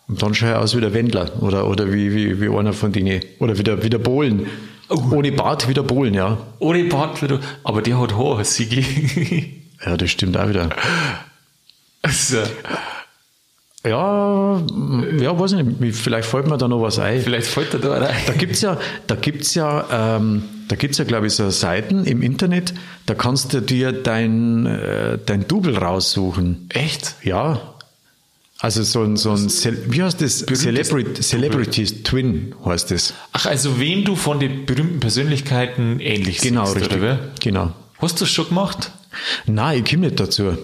Und 0.07 0.21
dann 0.21 0.35
schaue 0.35 0.51
ich 0.51 0.55
aus 0.55 0.77
wie 0.77 0.81
der 0.81 0.93
Wendler 0.93 1.31
oder, 1.41 1.67
oder 1.67 1.91
wie, 1.91 2.13
wie, 2.13 2.39
wie 2.39 2.55
einer 2.55 2.73
von 2.73 2.91
denen. 2.91 3.21
Oder 3.39 3.57
wie 3.57 3.63
der, 3.63 3.83
wie 3.83 3.89
der 3.89 3.97
Bohlen. 3.97 4.45
Ohne 4.89 5.31
Bart 5.31 5.67
wie 5.67 5.73
der 5.73 5.83
Bohlen, 5.83 6.13
ja. 6.13 6.37
Ohne 6.59 6.83
Bart, 6.85 7.21
wieder. 7.21 7.39
aber 7.63 7.81
der 7.81 7.99
hat 7.99 8.15
Haar, 8.15 8.43
Sigi. 8.43 9.53
Ja, 9.85 9.95
das 9.95 10.09
stimmt 10.09 10.35
auch 10.35 10.49
wieder. 10.49 10.69
also, 12.01 12.37
Ja, 13.85 14.59
ja, 15.19 15.39
weiß 15.39 15.53
ich 15.53 15.63
nicht. 15.63 15.95
Vielleicht 15.95 16.27
fällt 16.27 16.47
mir 16.47 16.57
da 16.57 16.67
noch 16.67 16.81
was 16.81 16.97
ein. 16.99 17.21
vielleicht 17.21 17.47
fällt 17.47 17.73
er 17.75 17.79
da 17.79 17.97
rein. 17.97 18.15
Da 18.25 18.33
gibt's 18.33 18.61
ja, 18.61 18.77
da 19.05 19.15
gibt's 19.15 19.53
ja, 19.55 20.17
ähm, 20.17 20.43
da 20.67 20.75
gibt's 20.75 20.97
ja, 20.97 21.05
glaube 21.05 21.27
ich, 21.27 21.33
so 21.33 21.49
Seiten 21.51 22.05
im 22.05 22.21
Internet, 22.23 22.73
da 23.05 23.13
kannst 23.13 23.53
du 23.53 23.61
dir 23.61 23.91
dein, 23.91 24.65
äh, 24.65 25.19
dein 25.23 25.47
Double 25.47 25.77
raussuchen. 25.77 26.69
Echt? 26.73 27.15
Ja. 27.23 27.75
Also 28.59 28.81
so 28.81 29.03
ein, 29.03 29.17
so 29.17 29.31
ein 29.33 29.49
Cel 29.49 29.85
wie 29.91 30.01
heißt 30.01 30.19
das? 30.21 30.39
Celebrity, 30.45 31.21
Celebrities 31.21 32.03
Twin 32.03 32.55
heißt 32.65 32.89
das. 32.91 33.13
Ach, 33.33 33.45
also 33.45 33.79
wen 33.79 34.03
du 34.03 34.15
von 34.15 34.39
den 34.39 34.65
berühmten 34.65 34.99
Persönlichkeiten 34.99 35.99
ähnlich 35.99 36.39
Genau, 36.39 36.65
siehst, 36.65 36.77
richtig. 36.77 36.97
oder 36.97 37.19
wie? 37.19 37.39
Genau. 37.43 37.73
Hast 37.99 38.19
du 38.19 38.25
das 38.25 38.31
schon 38.31 38.47
gemacht? 38.49 38.91
Nein, 39.45 39.83
ich 39.83 39.89
komme 39.91 40.07
nicht 40.07 40.19
dazu. 40.19 40.57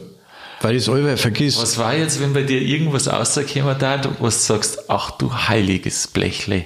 Weil 0.61 0.75
ich 0.75 0.83
es 0.83 0.89
allweil 0.89 1.17
vergisst. 1.17 1.61
Was 1.61 1.77
war 1.77 1.95
jetzt, 1.95 2.19
wenn 2.21 2.33
bei 2.33 2.43
dir 2.43 2.61
irgendwas 2.61 3.07
rausgekommen 3.11 3.77
hat, 3.79 4.09
was 4.21 4.47
du 4.47 4.53
sagst, 4.53 4.89
ach 4.89 5.11
du 5.11 5.31
heiliges 5.33 6.07
Blechle? 6.07 6.65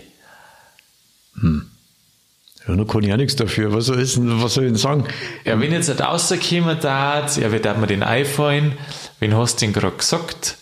Ja, 2.68 2.76
noch 2.76 2.86
kann 2.86 3.04
ich 3.04 3.12
auch 3.14 3.18
nichts 3.18 3.36
dafür. 3.36 3.74
Was 3.74 3.86
soll, 3.86 4.02
ich 4.02 4.14
denn, 4.16 4.42
was 4.42 4.54
soll 4.54 4.66
ich 4.66 4.70
denn 4.72 4.78
sagen? 4.78 5.06
Ja, 5.46 5.60
wenn 5.60 5.72
jetzt 5.72 5.88
nicht 5.90 6.02
rausgekommen 6.02 6.78
hat, 6.84 7.38
ja, 7.38 7.52
wie 7.52 7.60
darf 7.60 7.78
mir 7.78 7.88
den 7.88 8.04
einfallen? 8.04 8.74
Wen 9.20 9.36
hast 9.36 9.62
du 9.62 9.66
denn 9.66 9.74
gerade 9.74 9.96
gesagt? 9.98 10.58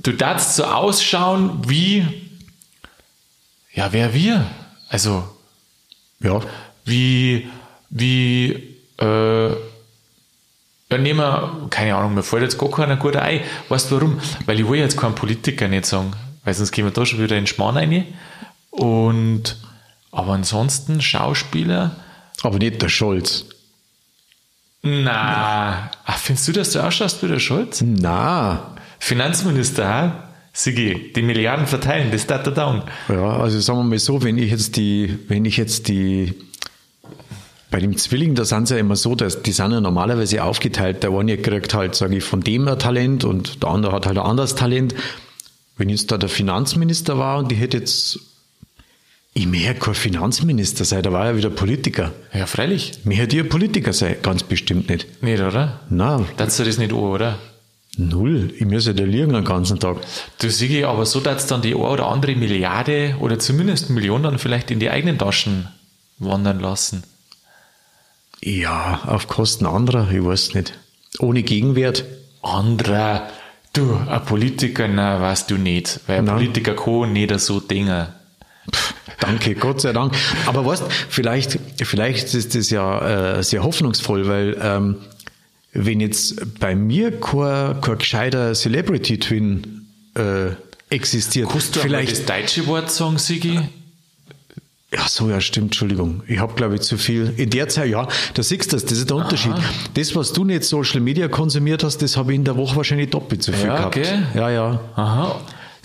Du 0.00 0.12
darfst 0.12 0.56
so 0.56 0.64
ausschauen 0.64 1.68
wie, 1.68 2.06
ja, 3.74 3.92
wer 3.92 4.14
wir? 4.14 4.46
Also, 4.88 5.28
Ja. 6.20 6.40
wie, 6.84 7.48
wie, 7.90 8.76
äh, 8.98 9.48
ja, 9.50 10.98
nehmen 10.98 11.18
wir, 11.20 11.66
keine 11.70 11.94
Ahnung, 11.96 12.14
mir 12.14 12.22
fällt 12.22 12.42
jetzt 12.42 12.58
gar 12.58 12.70
keiner 12.70 12.96
gut 12.96 13.16
ein. 13.16 13.40
Weißt 13.68 13.90
du 13.90 13.96
warum? 13.96 14.20
Weil 14.46 14.60
ich 14.60 14.68
will 14.68 14.78
jetzt 14.78 14.96
keinen 14.98 15.14
Politiker 15.14 15.68
nicht 15.68 15.86
sagen, 15.86 16.12
weil 16.44 16.54
sonst 16.54 16.72
gehen 16.72 16.84
wir 16.84 16.90
da 16.92 17.04
schon 17.06 17.18
wieder 17.18 17.36
in 17.36 17.42
den 17.44 17.46
Schmarrn 17.46 17.76
rein. 17.76 18.06
Und, 18.70 19.56
aber 20.10 20.32
ansonsten 20.32 21.00
Schauspieler, 21.00 21.96
Aber 22.42 22.58
nicht 22.58 22.80
der 22.82 22.88
Scholz. 22.88 23.44
na, 24.82 25.90
ach, 26.04 26.18
findest 26.18 26.48
du, 26.48 26.52
dass 26.52 26.72
du 26.72 26.80
ausschaust 26.84 27.22
wie 27.22 27.28
der 27.28 27.38
Scholz? 27.38 27.82
Na. 27.86 28.71
Finanzminister, 29.04 29.88
ha? 29.88 30.28
Sigi, 30.52 31.12
die 31.16 31.22
Milliarden 31.22 31.66
verteilen, 31.66 32.12
das 32.12 32.26
er 32.46 32.52
down. 32.52 32.82
Ja, 33.08 33.36
also 33.36 33.58
sagen 33.58 33.80
wir 33.80 33.84
mal 33.84 33.98
so, 33.98 34.22
wenn 34.22 34.38
ich 34.38 34.52
jetzt 34.52 34.76
die, 34.76 35.18
wenn 35.26 35.44
ich 35.44 35.56
jetzt 35.56 35.88
die, 35.88 36.34
Bei 37.72 37.80
dem 37.80 37.96
Zwilling, 37.96 38.36
da 38.36 38.44
sind 38.44 38.68
sie 38.68 38.74
ja 38.74 38.80
immer 38.80 38.94
so, 38.94 39.14
dass 39.16 39.42
die 39.42 39.50
sind 39.50 39.72
ja 39.72 39.80
normalerweise 39.80 40.44
aufgeteilt. 40.44 41.02
Der 41.02 41.10
eine 41.10 41.36
kriegt 41.38 41.74
halt, 41.74 41.94
sage 41.96 42.18
ich, 42.18 42.22
von 42.22 42.42
dem 42.42 42.68
ein 42.68 42.78
Talent 42.78 43.24
und 43.24 43.62
der 43.62 43.70
andere 43.70 43.94
hat 43.94 44.06
halt 44.06 44.18
ein 44.18 44.24
anderes 44.24 44.54
Talent. 44.54 44.94
Wenn 45.78 45.88
jetzt 45.88 46.12
da 46.12 46.18
der 46.18 46.28
Finanzminister 46.28 47.18
war 47.18 47.38
und 47.38 47.50
die 47.50 47.56
hätte 47.56 47.78
jetzt, 47.78 48.20
ich 49.34 49.46
mehr 49.46 49.74
kein 49.74 49.94
Finanzminister 49.94 50.84
sein, 50.84 51.02
da 51.02 51.12
war 51.12 51.24
ja 51.26 51.36
wieder 51.36 51.50
Politiker. 51.50 52.12
Ja, 52.32 52.46
freilich. 52.46 52.92
Mir 53.04 53.16
hätte 53.16 53.36
ihr 53.36 53.48
Politiker 53.48 53.94
sein, 53.94 54.16
ganz 54.22 54.44
bestimmt 54.44 54.90
nicht. 54.90 55.22
Nicht, 55.22 55.42
oder? 55.42 55.80
Das 56.36 56.58
du 56.58 56.64
das 56.64 56.78
nicht 56.78 56.92
an, 56.92 56.98
oder? 56.98 57.38
Null. 57.96 58.52
Ich 58.58 58.64
muss 58.64 58.86
ja 58.86 58.92
da 58.92 59.04
liegen 59.04 59.32
den 59.32 59.44
ganzen 59.44 59.78
Tag. 59.78 59.98
Du 60.38 60.50
siehst 60.50 60.84
aber 60.84 61.06
so, 61.06 61.20
dass 61.20 61.46
dann 61.46 61.62
die 61.62 61.74
eine 61.74 61.84
oder 61.84 62.06
andere 62.06 62.34
Milliarde 62.34 63.16
oder 63.20 63.38
zumindest 63.38 63.90
Million 63.90 64.22
dann 64.22 64.38
vielleicht 64.38 64.70
in 64.70 64.80
die 64.80 64.90
eigenen 64.90 65.18
Taschen 65.18 65.68
wandern 66.18 66.60
lassen. 66.60 67.02
Ja, 68.40 69.00
auf 69.06 69.28
Kosten 69.28 69.66
anderer, 69.66 70.10
ich 70.10 70.24
weiß 70.24 70.54
nicht. 70.54 70.72
Ohne 71.18 71.42
Gegenwert. 71.42 72.04
Anderer, 72.42 73.28
du, 73.72 73.96
ein 74.08 74.24
Politiker, 74.24 74.88
na, 74.88 75.20
weißt 75.20 75.50
du 75.50 75.56
nicht, 75.56 76.00
weil 76.06 76.18
ein 76.18 76.24
Nein. 76.24 76.36
Politiker 76.36 76.74
kann 76.74 77.12
nicht 77.12 77.38
so 77.38 77.60
Dinge. 77.60 78.14
Danke, 79.20 79.54
Gott 79.54 79.80
sei 79.80 79.92
Dank. 79.92 80.14
Aber 80.46 80.66
weißt, 80.66 80.84
vielleicht, 81.08 81.58
vielleicht 81.84 82.34
ist 82.34 82.56
das 82.56 82.70
ja 82.70 83.36
äh, 83.36 83.42
sehr 83.44 83.62
hoffnungsvoll, 83.62 84.26
weil 84.26 84.58
ähm, 84.60 84.96
wenn 85.72 86.00
jetzt 86.00 86.58
bei 86.60 86.74
mir 86.74 87.18
kein, 87.20 87.80
kein 87.80 87.98
gescheiter 87.98 88.52
Celebrity-Twin 88.54 89.86
äh, 90.14 90.50
existiert, 90.90 91.48
Kannst 91.50 91.74
du 91.76 91.80
vielleicht 91.80 92.12
das 92.12 92.24
deutsche 92.26 92.66
Wort 92.66 92.90
sagen, 92.90 93.18
Sigi? 93.18 93.60
Ja, 94.94 95.08
so, 95.08 95.30
ja, 95.30 95.40
stimmt, 95.40 95.68
Entschuldigung. 95.68 96.22
Ich 96.28 96.38
habe, 96.38 96.52
glaube 96.54 96.74
ich, 96.74 96.82
zu 96.82 96.98
viel. 96.98 97.32
In 97.38 97.48
der 97.48 97.66
Zeit, 97.68 97.88
ja, 97.88 98.06
da 98.34 98.42
siehst 98.42 98.70
du 98.72 98.76
das, 98.76 98.84
das 98.84 98.98
ist 98.98 99.08
der 99.08 99.16
Unterschied. 99.16 99.54
Das, 99.94 100.14
was 100.14 100.34
du 100.34 100.44
nicht 100.44 100.64
Social 100.64 101.00
Media 101.00 101.28
konsumiert 101.28 101.82
hast, 101.82 102.02
das 102.02 102.18
habe 102.18 102.32
ich 102.32 102.36
in 102.36 102.44
der 102.44 102.56
Woche 102.58 102.76
wahrscheinlich 102.76 103.08
doppelt 103.08 103.42
so 103.42 103.52
viel 103.52 103.68
Ja, 103.68 103.76
gehabt. 103.76 103.94
gell? 103.94 104.26
Ja, 104.34 104.50
ja. 104.50 104.80
Aha. 104.94 105.40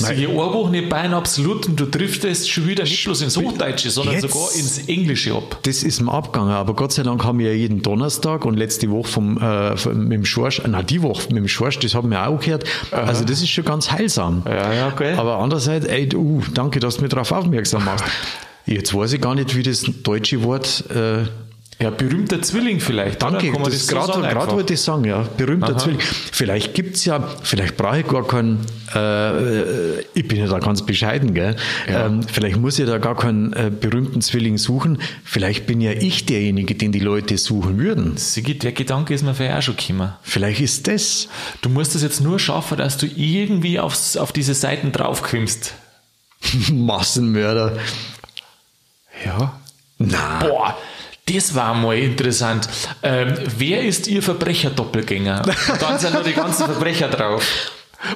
Eine 0.06 0.34
Woche 0.36 0.70
nicht 0.70 0.90
Bein 0.90 1.14
absolut 1.14 1.66
und 1.68 1.80
du 1.80 1.86
triffst 1.86 2.24
es 2.24 2.48
schon 2.48 2.68
wieder 2.68 2.84
nicht 2.84 3.04
bloß 3.04 3.22
ins 3.24 3.36
Hochdeutsche, 3.36 3.90
sondern 3.90 4.16
Jetzt- 4.16 4.32
sogar 4.32 4.54
ins 4.54 4.78
Englische 4.88 5.34
ab. 5.34 5.60
Das 5.64 5.82
ist 5.82 6.02
mir 6.02 6.12
abgegangen, 6.12 6.52
aber 6.54 6.76
Gott 6.76 6.92
sei 6.94 7.02
Dank 7.04 7.24
haben 7.24 7.40
wir 7.40 7.48
ja 7.48 7.54
jeden 7.58 7.82
Donnerstag 7.82 8.46
und 8.46 8.56
letzte 8.58 8.92
Woche 8.92 9.08
vom, 9.10 9.38
äh, 9.40 9.76
vom, 9.76 10.04
mit 10.04 10.14
dem 10.14 10.26
Schorsch, 10.26 10.62
na 10.68 10.84
die 10.84 11.02
Woche 11.02 11.28
mit 11.30 11.38
dem 11.38 11.48
Schorsch, 11.48 11.80
das 11.80 11.96
haben 11.96 12.12
wir 12.12 12.28
auch 12.28 12.40
gehört. 12.40 12.66
Also 12.92 13.24
das 13.26 13.42
ist 13.42 13.50
schon 13.50 13.66
ganz 13.66 13.92
heilsam. 13.92 14.44
Ja, 14.46 14.72
ja, 14.74 14.90
gell? 14.92 15.16
Aber 15.18 15.38
andererseits, 15.40 15.86
ey, 15.88 16.08
du, 16.08 16.44
danke, 16.54 16.80
dass 16.80 16.98
du 16.98 17.02
mir 17.04 17.10
darauf 17.10 17.32
aufmerksam 17.32 17.84
machst. 17.86 18.06
Jetzt 18.68 18.94
weiß 18.94 19.14
ich 19.14 19.22
gar 19.22 19.34
nicht, 19.34 19.56
wie 19.56 19.64
das 19.64 19.84
deutsche 20.04 20.44
Wort. 20.44 20.84
Äh, 20.92 21.24
Ja, 21.80 21.92
berühmter 21.92 22.42
Zwilling 22.42 22.80
vielleicht. 22.80 23.22
danke, 23.22 23.50
oder? 23.50 23.62
Kann 23.62 23.72
das 23.72 23.86
so 23.86 23.94
gerade 23.94 24.12
gerade 24.14 24.28
einfach? 24.28 24.52
wollte 24.52 24.74
ich 24.74 24.82
sagen, 24.82 25.06
ja. 25.06 25.28
Berühmter 25.38 25.78
Zwilling. 25.78 26.00
Vielleicht 26.00 26.74
gibt's 26.74 27.06
ja, 27.06 27.20
vielleicht 27.44 27.78
brauche 27.78 28.00
ich 28.00 28.08
gar 28.08 28.26
keinen, 28.26 28.66
äh, 28.96 30.00
äh, 30.00 30.04
ich 30.16 30.28
bin 30.28 30.40
ja 30.40 30.48
da 30.48 30.58
ganz 30.58 30.84
bescheiden, 30.84 31.36
gell? 31.36 31.56
Ähm, 31.88 32.24
vielleicht 32.24 32.58
muss 32.58 32.80
ich 32.80 32.88
da 32.88 32.98
gar 32.98 33.16
keinen 33.16 33.54
äh, 33.54 33.70
berühmten 33.70 34.22
Zwilling 34.22 34.58
suchen. 34.58 35.00
Vielleicht 35.24 35.68
bin 35.68 35.80
ja 35.80 35.92
ich 35.92 36.26
derjenige, 36.26 36.74
den 36.74 36.92
die 36.92 37.00
Leute 37.00 37.38
suchen 37.38 37.78
würden. 37.78 38.18
Sigi, 38.18 38.58
der 38.58 38.72
Gedanke 38.72 39.14
ist 39.14 39.22
mir 39.24 39.36
vorher 39.36 39.60
auch 39.60 39.62
schon 39.62 39.78
gekommen. 39.78 40.14
Vielleicht 40.24 40.62
ist 40.62 40.88
das. 40.88 41.28
Du 41.62 41.70
musst 41.70 41.94
es 41.94 42.02
jetzt 42.02 42.22
nur 42.22 42.40
schaffen, 42.40 42.80
dass 42.80 42.98
du 42.98 43.06
irgendwie 43.06 43.80
aufs, 43.80 44.18
auf 44.18 44.32
diese 44.32 44.56
Seiten 44.56 44.92
draufkommst. 44.92 45.76
Massenmörder. 46.72 47.78
Ja. 49.24 49.60
Na, 50.00 50.40
Boah, 50.40 50.78
das 51.28 51.56
war 51.56 51.74
mal 51.74 51.98
interessant. 51.98 52.68
Ähm, 53.04 53.34
wer 53.58 53.84
ist 53.84 54.08
Ihr 54.08 54.24
Verbrecherdoppelgänger? 54.24 55.42
Und 55.72 55.82
dann 55.82 56.00
sind 56.00 56.14
noch 56.14 56.24
die 56.24 56.34
ganzen 56.34 56.66
Verbrecher 56.66 57.10
drauf. 57.10 57.72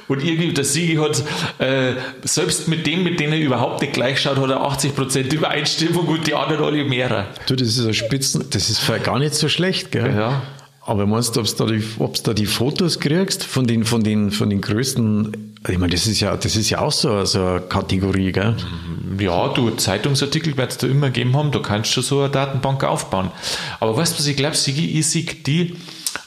Und 0.08 0.24
irgendwie, 0.24 0.52
der 0.52 0.64
Sigi 0.64 0.96
hat, 0.96 1.22
äh, 1.58 1.94
selbst 2.22 2.68
mit 2.68 2.86
dem, 2.86 3.02
mit 3.02 3.18
denen 3.18 3.32
er 3.32 3.40
überhaupt 3.40 3.80
nicht 3.80 3.92
gleich 3.92 4.20
schaut, 4.20 4.36
hat 4.36 4.50
er 4.50 4.60
80% 4.60 5.32
Übereinstimmung 5.34 6.06
und 6.06 6.26
die 6.26 6.34
anderen 6.34 6.64
alle 6.64 6.84
mehrere. 6.84 7.26
du, 7.46 7.56
das 7.56 7.68
ist 7.68 7.84
ein 7.84 7.94
Spitzen, 7.94 8.46
das 8.50 8.70
ist 8.70 8.80
gar 9.02 9.18
nicht 9.18 9.34
so 9.34 9.48
schlecht, 9.48 9.90
gell? 9.90 10.14
Ja. 10.14 10.42
Aber 10.84 11.06
meinst 11.06 11.36
du, 11.36 11.40
ob 11.40 11.46
du 11.46 11.52
da 11.54 11.66
die, 11.66 11.84
da 12.24 12.34
die 12.34 12.46
Fotos 12.46 12.98
kriegst 13.00 13.44
von 13.44 13.66
den, 13.66 13.84
von 13.84 14.02
den, 14.02 14.30
von 14.30 14.50
den 14.50 14.60
größten, 14.60 15.51
ich 15.68 15.78
meine, 15.78 15.92
das 15.92 16.06
ist 16.06 16.20
ja, 16.20 16.36
das 16.36 16.56
ist 16.56 16.70
ja 16.70 16.80
auch 16.80 16.90
so, 16.90 17.24
so 17.24 17.44
eine 17.44 17.60
Kategorie, 17.60 18.32
gell? 18.32 18.56
Ja, 19.18 19.48
du, 19.48 19.70
Zeitungsartikel 19.70 20.56
wird 20.56 20.72
es 20.72 20.78
da 20.78 20.86
immer 20.86 21.08
gegeben 21.08 21.36
haben, 21.36 21.52
da 21.52 21.60
kannst 21.60 21.90
du 21.90 21.94
schon 21.94 22.02
so 22.02 22.20
eine 22.20 22.30
Datenbank 22.30 22.82
aufbauen. 22.82 23.30
Aber 23.78 23.96
weißt 23.96 24.14
du, 24.14 24.18
was 24.18 24.26
ich 24.26 24.36
glaube, 24.36 24.56
Sigi, 24.56 24.98
ich 24.98 25.06
sehe 25.06 25.24
die 25.24 25.76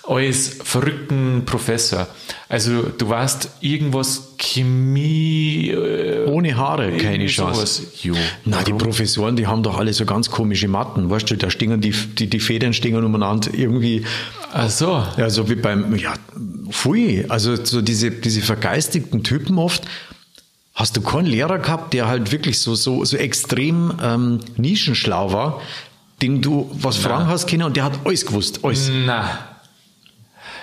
als 0.07 0.57
verrückten 0.63 1.43
Professor. 1.45 2.07
Also, 2.47 2.83
du 2.83 3.09
weißt, 3.09 3.49
irgendwas 3.61 4.35
Chemie. 4.37 5.69
Äh, 5.69 6.25
Ohne 6.27 6.55
Haare, 6.55 6.91
keine 6.97 7.25
Chance. 7.27 7.83
Jo. 8.01 8.13
Na, 8.45 8.61
die? 8.63 8.73
Professoren, 8.73 9.35
die 9.35 9.47
haben 9.47 9.63
doch 9.63 9.77
alle 9.77 9.93
so 9.93 10.05
ganz 10.05 10.29
komische 10.29 10.67
Matten, 10.67 11.09
weißt 11.09 11.31
du, 11.31 11.37
da 11.37 11.49
stehen 11.49 11.81
die, 11.81 11.91
die, 11.91 12.27
die 12.27 12.39
Federn 12.39 12.73
stehen 12.73 12.95
umeinander 13.03 13.53
irgendwie, 13.53 14.05
Ach 14.53 14.69
so. 14.69 15.03
ja, 15.17 15.29
so 15.29 15.49
wie 15.49 15.55
beim, 15.55 15.95
ja, 15.95 16.13
pfui, 16.69 17.25
also 17.29 17.55
so 17.63 17.81
diese, 17.81 18.11
diese 18.11 18.41
vergeistigten 18.41 19.23
Typen 19.23 19.57
oft, 19.57 19.83
hast 20.75 20.97
du 20.97 21.01
keinen 21.01 21.25
Lehrer 21.25 21.59
gehabt, 21.59 21.93
der 21.93 22.07
halt 22.07 22.31
wirklich 22.31 22.59
so, 22.59 22.75
so, 22.75 23.03
so 23.05 23.17
extrem 23.17 23.93
ähm, 24.03 24.39
nischenschlau 24.57 25.31
war, 25.31 25.61
den 26.21 26.41
du 26.41 26.69
was 26.73 26.97
fragen 26.97 27.27
hast 27.27 27.47
können 27.47 27.63
und 27.63 27.75
der 27.75 27.85
hat 27.85 27.99
alles 28.05 28.25
gewusst, 28.25 28.59
alles. 28.63 28.91
Na. 29.05 29.54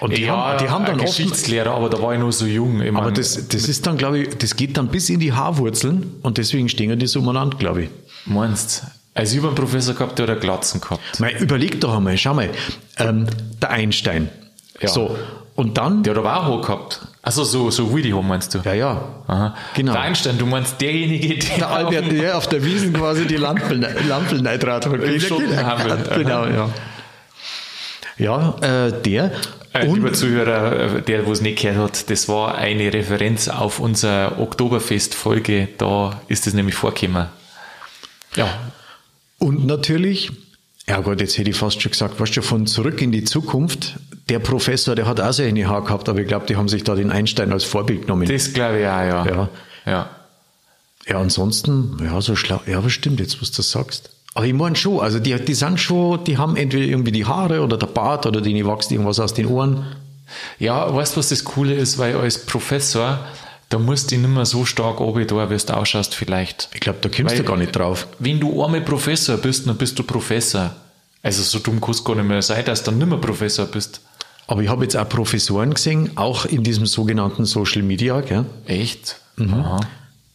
Und 0.02 0.16
die, 0.16 0.22
ja, 0.22 0.36
haben, 0.36 0.58
die 0.58 0.68
haben 0.68 0.84
dann 0.84 0.98
Geschichtslehrer, 0.98 1.70
aber 1.70 1.88
da 1.88 2.02
war 2.02 2.12
ich 2.12 2.18
noch 2.18 2.32
so 2.32 2.44
jung. 2.44 2.80
Ich 2.80 2.88
aber 2.88 3.02
mein, 3.02 3.14
das, 3.14 3.46
das 3.46 3.68
ist 3.68 3.86
dann, 3.86 3.96
glaube 3.96 4.18
ich, 4.18 4.36
das 4.36 4.56
geht 4.56 4.76
dann 4.76 4.88
bis 4.88 5.08
in 5.08 5.20
die 5.20 5.32
Haarwurzeln 5.32 6.14
und 6.22 6.38
deswegen 6.38 6.68
stehen 6.68 6.98
die 6.98 7.06
so 7.06 7.20
umeinander, 7.20 7.56
glaube 7.56 7.84
ich. 7.84 7.90
meinst 8.24 8.82
Also, 9.14 9.34
ich 9.34 9.38
habe 9.38 9.48
einen 9.48 9.56
Professor 9.56 9.94
gehabt, 9.94 10.18
der 10.18 10.26
hat 10.26 10.40
Glatzen 10.40 10.80
gehabt. 10.80 11.20
Mal, 11.20 11.30
überleg 11.38 11.80
doch 11.80 11.94
einmal, 11.94 12.18
schau 12.18 12.34
mal, 12.34 12.50
ähm, 12.98 13.28
der 13.60 13.70
Einstein. 13.70 14.28
Ja. 14.80 14.88
So, 14.88 15.16
und 15.54 15.78
dann, 15.78 16.02
Der 16.02 16.14
hat 16.14 16.18
aber 16.18 16.36
auch 16.36 16.44
Haar 16.48 16.60
gehabt. 16.62 17.00
Also 17.22 17.44
so, 17.44 17.70
so 17.70 17.96
die 17.96 18.12
Haar 18.12 18.22
meinst 18.22 18.52
du? 18.54 18.58
ja, 18.64 18.74
ja, 18.74 19.04
Aha. 19.28 19.54
genau. 19.74 19.92
Der 19.92 20.00
Einstein, 20.00 20.36
du 20.36 20.46
meinst 20.46 20.80
derjenige, 20.80 21.38
der, 21.38 21.58
Der 21.58 21.70
Albert, 21.70 22.10
der 22.10 22.36
auf 22.36 22.48
der 22.48 22.64
Wiesen 22.64 22.92
quasi 22.92 23.24
die 23.24 23.36
Lampen, 23.36 23.86
Lampenneidrat 24.08 24.86
hat. 24.86 24.94
Im 24.94 25.20
Schottenhammel. 25.20 25.98
Genau, 26.16 26.46
ja. 26.46 26.68
Ja, 28.18 28.56
äh, 28.60 29.02
der. 29.02 29.32
Äh, 29.72 29.86
und, 29.86 29.96
lieber 29.96 30.12
Zuhörer, 30.12 30.96
äh, 30.96 31.02
der, 31.02 31.26
wo 31.26 31.32
es 31.32 31.40
nicht 31.40 31.62
gehört 31.62 31.98
hat, 31.98 32.10
das 32.10 32.28
war 32.28 32.54
eine 32.56 32.92
Referenz 32.92 33.48
auf 33.48 33.80
unsere 33.80 34.38
Oktoberfest-Folge. 34.38 35.68
Da 35.78 36.20
ist 36.28 36.46
es 36.46 36.54
nämlich 36.54 36.74
vorgekommen. 36.74 37.28
Ja, 38.36 38.48
und 39.38 39.66
natürlich, 39.66 40.30
ja 40.86 41.00
Gott, 41.00 41.20
jetzt 41.20 41.36
hätte 41.36 41.50
ich 41.50 41.56
fast 41.56 41.82
schon 41.82 41.90
gesagt, 41.90 42.20
weißt 42.20 42.36
du, 42.36 42.42
von 42.42 42.66
zurück 42.66 43.02
in 43.02 43.10
die 43.10 43.24
Zukunft, 43.24 43.96
der 44.28 44.38
Professor, 44.38 44.94
der 44.94 45.06
hat 45.06 45.20
auch 45.20 45.32
seine 45.32 45.68
Haar 45.68 45.82
gehabt, 45.82 46.08
aber 46.08 46.20
ich 46.20 46.28
glaube, 46.28 46.46
die 46.46 46.54
haben 46.54 46.68
sich 46.68 46.84
da 46.84 46.94
den 46.94 47.10
Einstein 47.10 47.52
als 47.52 47.64
Vorbild 47.64 48.02
genommen. 48.02 48.28
das 48.28 48.52
glaube 48.52 48.78
ich 48.78 48.86
auch, 48.86 48.88
ja. 48.88 49.26
Ja. 49.26 49.48
ja. 49.84 50.10
Ja, 51.08 51.20
ansonsten, 51.20 51.98
ja, 52.04 52.20
so 52.20 52.36
schlau. 52.36 52.60
Ja, 52.66 52.78
aber 52.78 52.88
stimmt, 52.88 53.18
jetzt, 53.18 53.42
was 53.42 53.50
du 53.50 53.62
sagst. 53.62 54.10
Aber 54.34 54.46
ich 54.46 54.54
meine 54.54 54.76
schon, 54.76 55.00
also 55.00 55.18
die, 55.18 55.34
die 55.36 55.54
sind 55.54 55.78
schon, 55.78 56.24
die 56.24 56.38
haben 56.38 56.56
entweder 56.56 56.84
irgendwie 56.84 57.12
die 57.12 57.26
Haare 57.26 57.60
oder 57.62 57.76
der 57.76 57.86
Bart 57.86 58.24
oder 58.26 58.40
denen 58.40 58.66
wächst 58.66 58.90
irgendwas 58.90 59.20
aus 59.20 59.34
den 59.34 59.46
Ohren. 59.46 59.84
Ja, 60.58 60.94
weißt 60.94 61.14
du, 61.14 61.18
was 61.18 61.28
das 61.28 61.44
Coole 61.44 61.74
ist? 61.74 61.98
Weil 61.98 62.16
als 62.16 62.38
Professor, 62.46 63.18
da 63.68 63.78
musst 63.78 64.10
du 64.10 64.16
nicht 64.16 64.30
mehr 64.30 64.46
so 64.46 64.64
stark 64.64 65.00
oben 65.00 65.26
da, 65.26 65.50
wie 65.50 65.56
du 65.56 65.74
ausschaust, 65.74 66.14
vielleicht. 66.14 66.70
Ich 66.72 66.80
glaube, 66.80 66.98
da 67.02 67.08
kommst 67.10 67.32
Weil- 67.32 67.38
du 67.38 67.44
gar 67.44 67.56
nicht 67.58 67.72
drauf. 67.72 68.06
Wenn 68.18 68.40
du 68.40 68.64
einmal 68.64 68.80
Professor 68.80 69.36
bist, 69.36 69.66
dann 69.66 69.76
bist 69.76 69.98
du 69.98 70.02
Professor. 70.02 70.74
Also 71.22 71.42
so 71.42 71.58
dumm 71.58 71.80
kannst 71.80 72.00
du 72.00 72.04
gar 72.04 72.14
nicht 72.16 72.26
mehr 72.26 72.42
sein, 72.42 72.64
dass 72.64 72.82
du 72.82 72.90
dann 72.90 72.98
nicht 72.98 73.08
mehr 73.08 73.18
Professor 73.18 73.66
bist. 73.66 74.00
Aber 74.46 74.62
ich 74.62 74.68
habe 74.68 74.82
jetzt 74.84 74.96
auch 74.96 75.08
Professoren 75.08 75.72
gesehen, 75.74 76.10
auch 76.16 76.46
in 76.46 76.62
diesem 76.64 76.86
sogenannten 76.86 77.44
Social 77.44 77.82
Media, 77.82 78.20
gell? 78.22 78.44
Echt? 78.66 79.16
Mhm. 79.36 79.54
Aha. 79.54 79.80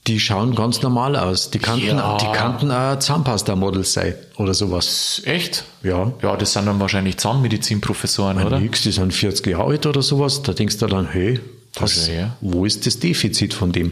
Die 0.08 0.20
schauen 0.20 0.56
ganz 0.56 0.82
normal 0.82 1.16
aus. 1.16 1.52
Die 1.52 1.60
kannten, 1.60 1.86
Ja. 1.98 2.18
die 2.18 2.26
kannten 2.38 2.72
auch 2.72 2.98
Zahnpasta-Models 3.00 3.94
sein 3.94 4.16
oder 4.38 4.54
sowas. 4.54 5.22
Echt? 5.26 5.64
Ja. 5.84 6.12
Ja, 6.24 6.36
das 6.38 6.54
sind 6.54 6.66
dann 6.66 6.80
wahrscheinlich 6.80 7.18
Zahnmedizinprofessoren, 7.18 8.42
oder? 8.44 8.60
Nix, 8.60 8.82
die 8.84 8.92
sind 8.92 9.14
40 9.14 9.46
Jahre 9.48 9.66
alt 9.66 9.86
oder 9.86 10.02
sowas. 10.02 10.42
Da 10.44 10.54
denkst 10.54 10.78
du 10.78 10.88
dann, 10.88 11.08
hey, 11.12 11.40
was, 11.76 11.94
Verstehe, 11.94 12.20
ja. 12.20 12.38
wo 12.42 12.66
ist 12.66 12.86
das 12.86 13.00
Defizit 13.00 13.54
von 13.54 13.72
dem? 13.72 13.92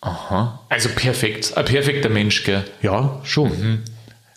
Aha. 0.00 0.60
Also 0.68 0.88
perfekt. 0.94 1.56
Ein 1.56 1.64
perfekter 1.66 2.08
Mensch, 2.08 2.44
gell? 2.44 2.64
Ja, 2.82 3.20
schon. 3.24 3.48
Mhm. 3.50 3.78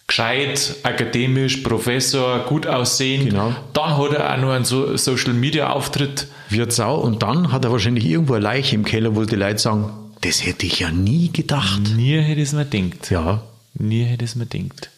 Gescheit, 0.07 0.75
akademisch, 0.83 1.57
Professor, 1.57 2.39
gut 2.39 2.67
aussehen. 2.67 3.29
Genau. 3.29 3.53
Dann 3.71 3.97
hat 3.97 4.11
er 4.13 4.33
auch 4.33 4.37
noch 4.37 4.51
einen 4.51 4.65
so 4.65 4.97
Social 4.97 5.33
Media 5.33 5.69
Auftritt. 5.71 6.27
Wird 6.49 6.73
sau. 6.73 6.97
Und 6.97 7.23
dann 7.23 7.53
hat 7.53 7.63
er 7.63 7.71
wahrscheinlich 7.71 8.05
irgendwo 8.05 8.33
eine 8.33 8.43
Leiche 8.43 8.75
im 8.75 8.83
Keller, 8.83 9.15
wo 9.15 9.23
die 9.23 9.37
Leute 9.37 9.59
sagen, 9.59 9.89
das 10.23 10.45
hätte 10.45 10.65
ich 10.65 10.79
ja 10.79 10.89
nie 10.89 11.31
gedacht. 11.31 11.81
Nie 11.95 12.21
hätte 12.21 12.41
ich 12.41 12.47
es 12.47 12.53
mir 12.53 12.65
gedacht. 12.65 13.11
Ja. 13.11 13.43
Nie 13.73 14.05
hätte 14.05 14.23
ich 14.23 14.31
es 14.31 14.35
mir 14.35 14.45
gedacht. 14.45 14.89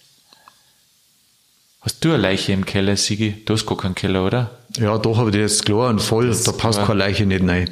Hast 1.82 2.03
du 2.03 2.10
eine 2.10 2.17
Leiche 2.17 2.51
im 2.51 2.65
Keller, 2.65 2.96
Sigi? 2.96 3.44
Du 3.46 3.53
hast 3.53 3.65
gar 3.65 3.77
keinen 3.77 3.96
Keller, 3.96 4.25
oder? 4.25 4.60
Ja, 4.77 4.98
doch, 4.98 5.17
aber 5.17 5.32
der 5.32 5.46
ist 5.46 5.65
klar 5.65 5.89
und 5.89 6.01
voll. 6.01 6.27
Das 6.27 6.44
da 6.44 6.51
passt 6.51 6.84
keine 6.84 7.00
Leiche 7.00 7.25
nicht 7.25 7.48
rein. 7.48 7.70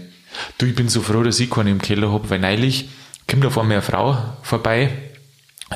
Du, 0.58 0.66
ich 0.66 0.76
bin 0.76 0.90
so 0.90 1.02
froh, 1.02 1.24
dass 1.24 1.40
ich 1.40 1.50
keinen 1.50 1.68
im 1.68 1.82
Keller 1.82 2.12
hab, 2.12 2.30
weil 2.30 2.40
neulich 2.40 2.90
kommt 3.30 3.46
auf 3.46 3.58
einmal 3.58 3.78
eine 3.78 3.82
Frau 3.84 4.18
vorbei, 4.42 4.90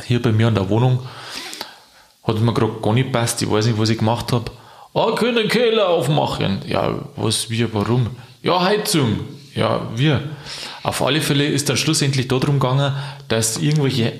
hier 0.06 0.22
bei 0.22 0.32
mir 0.32 0.48
in 0.48 0.56
der 0.56 0.70
Wohnung, 0.70 1.00
hat 2.24 2.40
mir 2.42 2.54
gerade 2.54 2.74
gar 2.82 2.94
nicht 2.94 3.12
passt, 3.12 3.42
ich 3.42 3.50
weiß 3.50 3.68
nicht, 3.68 3.78
was 3.78 3.90
ich 3.90 4.00
gemacht 4.00 4.32
hab. 4.32 4.52
Ah, 4.94 5.16
können 5.16 5.36
den 5.36 5.48
Keller 5.48 5.90
aufmachen. 5.90 6.62
Ja, 6.68 7.08
was, 7.16 7.50
wie, 7.50 7.72
warum? 7.72 8.08
Ja, 8.42 8.64
Heizung. 8.64 9.20
Ja, 9.54 9.90
wir. 9.96 10.22
Auf 10.88 11.02
alle 11.02 11.20
Fälle 11.20 11.46
ist 11.46 11.68
dann 11.68 11.76
schlussendlich 11.76 12.30
darum 12.30 12.62
gegangen, 12.62 12.94
dass 13.28 13.58
irgendwelche, 13.58 14.14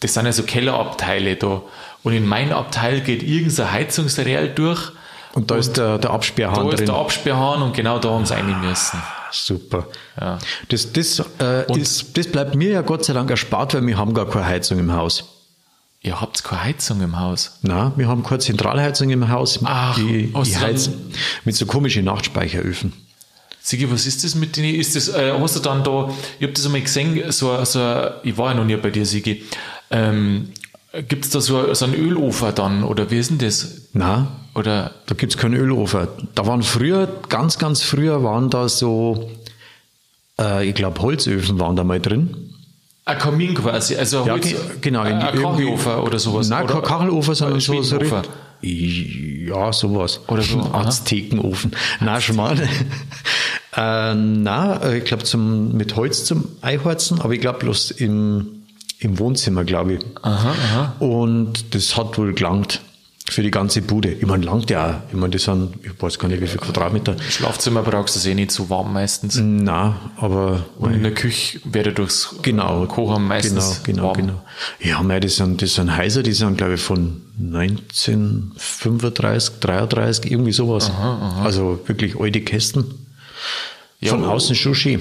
das 0.00 0.12
sind 0.12 0.26
ja 0.26 0.32
so 0.32 0.42
Kellerabteile 0.42 1.36
da, 1.36 1.62
und 2.02 2.12
in 2.12 2.26
mein 2.26 2.52
Abteil 2.52 3.00
geht 3.00 3.22
irgendein 3.22 3.72
Heizungsreal 3.72 4.50
durch, 4.50 4.92
Und 5.32 5.50
da 5.50 5.56
ist 5.56 5.78
der, 5.78 5.96
der 5.96 5.98
da 5.98 6.10
Absperrhahn 6.10 6.68
ist 6.68 6.80
drin. 6.80 6.86
der 6.86 6.96
Absperrhahn 6.96 7.62
und 7.62 7.74
genau 7.74 7.98
da 7.98 8.10
haben 8.10 8.26
sie 8.26 8.34
rein 8.34 8.60
müssen. 8.60 9.00
Super. 9.30 9.86
Ja. 10.20 10.38
Das, 10.68 10.92
das, 10.92 11.22
äh, 11.40 11.80
ist, 11.80 12.14
das 12.18 12.26
bleibt 12.26 12.56
mir 12.56 12.72
ja 12.72 12.82
Gott 12.82 13.06
sei 13.06 13.14
Dank 13.14 13.30
erspart, 13.30 13.72
weil 13.72 13.86
wir 13.86 13.96
haben 13.96 14.12
gar 14.12 14.28
keine 14.28 14.44
Heizung 14.44 14.78
im 14.78 14.92
Haus. 14.92 15.24
Ihr 16.02 16.20
habt 16.20 16.44
keine 16.44 16.64
Heizung 16.64 17.00
im 17.00 17.18
Haus. 17.18 17.58
Na, 17.62 17.92
wir 17.96 18.06
haben 18.08 18.22
keine 18.22 18.40
Zentralheizung 18.40 19.08
im 19.08 19.30
Haus. 19.30 19.60
Ach, 19.64 19.96
die, 19.96 20.30
die 20.30 20.56
heizen 20.58 21.14
mit 21.46 21.56
so 21.56 21.64
komischen 21.64 22.04
Nachtspeicheröfen. 22.04 22.92
Sigi, 23.64 23.90
was 23.90 24.06
ist 24.06 24.24
das 24.24 24.34
mit 24.34 24.56
denen? 24.56 24.74
Ist 24.74 24.96
das, 24.96 25.08
äh, 25.08 25.32
hast 25.38 25.54
du 25.56 25.60
dann 25.60 25.84
da, 25.84 26.10
ich 26.38 26.42
habe 26.42 26.52
das 26.52 26.66
einmal 26.66 26.80
gesehen, 26.80 27.30
so, 27.30 27.64
so, 27.64 27.80
ich 28.24 28.36
war 28.36 28.50
ja 28.50 28.54
noch 28.56 28.64
nie 28.64 28.76
bei 28.76 28.90
dir, 28.90 29.06
Sigi. 29.06 29.44
Ähm, 29.90 30.48
Gibt 31.08 31.24
es 31.24 31.30
da 31.30 31.40
so, 31.40 31.72
so 31.72 31.84
einen 31.86 31.94
Ölofer 31.94 32.52
dann, 32.52 32.82
oder 32.84 33.10
wie 33.10 33.18
ist 33.18 33.30
denn 33.30 33.38
das? 33.38 33.88
Na, 33.94 34.26
Oder, 34.54 34.90
da 35.06 35.14
gibt's 35.14 35.38
keinen 35.38 35.54
Ölofen. 35.54 36.06
Da 36.34 36.46
waren 36.46 36.62
früher, 36.62 37.08
ganz, 37.30 37.58
ganz 37.58 37.80
früher 37.82 38.22
waren 38.22 38.50
da 38.50 38.68
so, 38.68 39.30
äh, 40.38 40.68
ich 40.68 40.74
glaube, 40.74 41.00
Holzöfen 41.00 41.58
waren 41.58 41.76
da 41.76 41.84
mal 41.84 42.00
drin. 42.00 42.50
ein 43.06 43.18
Kamin 43.18 43.54
quasi, 43.54 43.96
also 43.96 44.26
Ja, 44.26 44.32
Holz- 44.34 44.48
ge- 44.48 44.56
genau. 44.82 45.00
ein, 45.00 45.20
irgendwie- 45.20 45.42
Kachelofer 45.42 46.04
oder 46.04 46.18
sowas. 46.18 46.48
Nein, 46.48 46.66
kein 46.66 46.82
Kachelofen, 46.82 47.34
sondern 47.34 47.60
so, 47.60 47.80
so. 47.82 47.98
Ja, 48.62 49.72
sowas. 49.72 50.20
Oder 50.28 50.42
so. 50.42 50.60
Aztekenofen. 50.72 51.72
Nein, 52.00 52.20
schon 52.20 52.36
mal. 52.36 52.56
äh, 53.76 54.14
nein, 54.14 54.96
ich 54.96 55.04
glaube 55.04 55.24
zum 55.24 55.76
mit 55.76 55.96
Holz 55.96 56.24
zum 56.24 56.44
Einheizen, 56.60 57.20
aber 57.20 57.34
ich 57.34 57.40
glaube 57.40 57.58
bloß 57.58 57.90
im, 57.92 58.64
im 58.98 59.18
Wohnzimmer, 59.18 59.64
glaube 59.64 59.94
ich. 59.94 60.00
Aha, 60.22 60.50
aha. 60.50 60.96
Und 61.00 61.74
das 61.74 61.96
hat 61.96 62.16
wohl 62.18 62.34
gelangt 62.34 62.80
für 63.30 63.42
die 63.42 63.50
ganze 63.50 63.82
Bude. 63.82 64.10
Ich 64.10 64.26
meine, 64.26 64.44
langt 64.44 64.68
ja 64.70 64.90
auch. 64.90 64.94
Ich 65.10 65.14
meine, 65.14 65.30
das 65.30 65.44
sind, 65.44 65.74
ich 65.84 66.00
weiß 66.02 66.18
gar 66.18 66.28
nicht, 66.28 66.42
wie 66.42 66.46
viel 66.46 66.60
Quadratmeter. 66.60 67.16
Schlafzimmer 67.30 67.82
brauchst 67.82 68.16
du 68.16 68.18
es 68.18 68.26
eh 68.26 68.34
nicht 68.34 68.50
so 68.50 68.68
warm 68.68 68.92
meistens. 68.92 69.38
Na, 69.40 69.96
aber 70.16 70.66
Und 70.78 70.94
in 70.94 71.02
der 71.02 71.14
Küche 71.14 71.60
wäre 71.64 71.92
durchs 71.92 72.34
Genau, 72.42 72.84
Kochen 72.86 73.24
meistens 73.24 73.82
genau, 73.84 73.86
genau, 74.02 74.02
warm. 74.08 74.16
genau. 74.16 74.40
Ja, 74.80 75.02
mei, 75.02 75.20
das 75.20 75.36
sind, 75.36 75.62
das 75.62 75.74
sind 75.74 75.96
Häuser, 75.96 76.22
die 76.22 76.32
sind, 76.32 76.58
glaube 76.58 76.74
ich, 76.74 76.80
von 76.80 77.22
1935, 77.40 79.60
33, 79.60 80.30
irgendwie 80.30 80.52
sowas. 80.52 80.90
Also 81.42 81.80
wirklich 81.86 82.18
alte 82.18 82.40
Kästen. 82.40 82.84
Ja, 84.00 84.10
Von 84.10 84.24
außen 84.24 84.56
schön. 84.56 85.00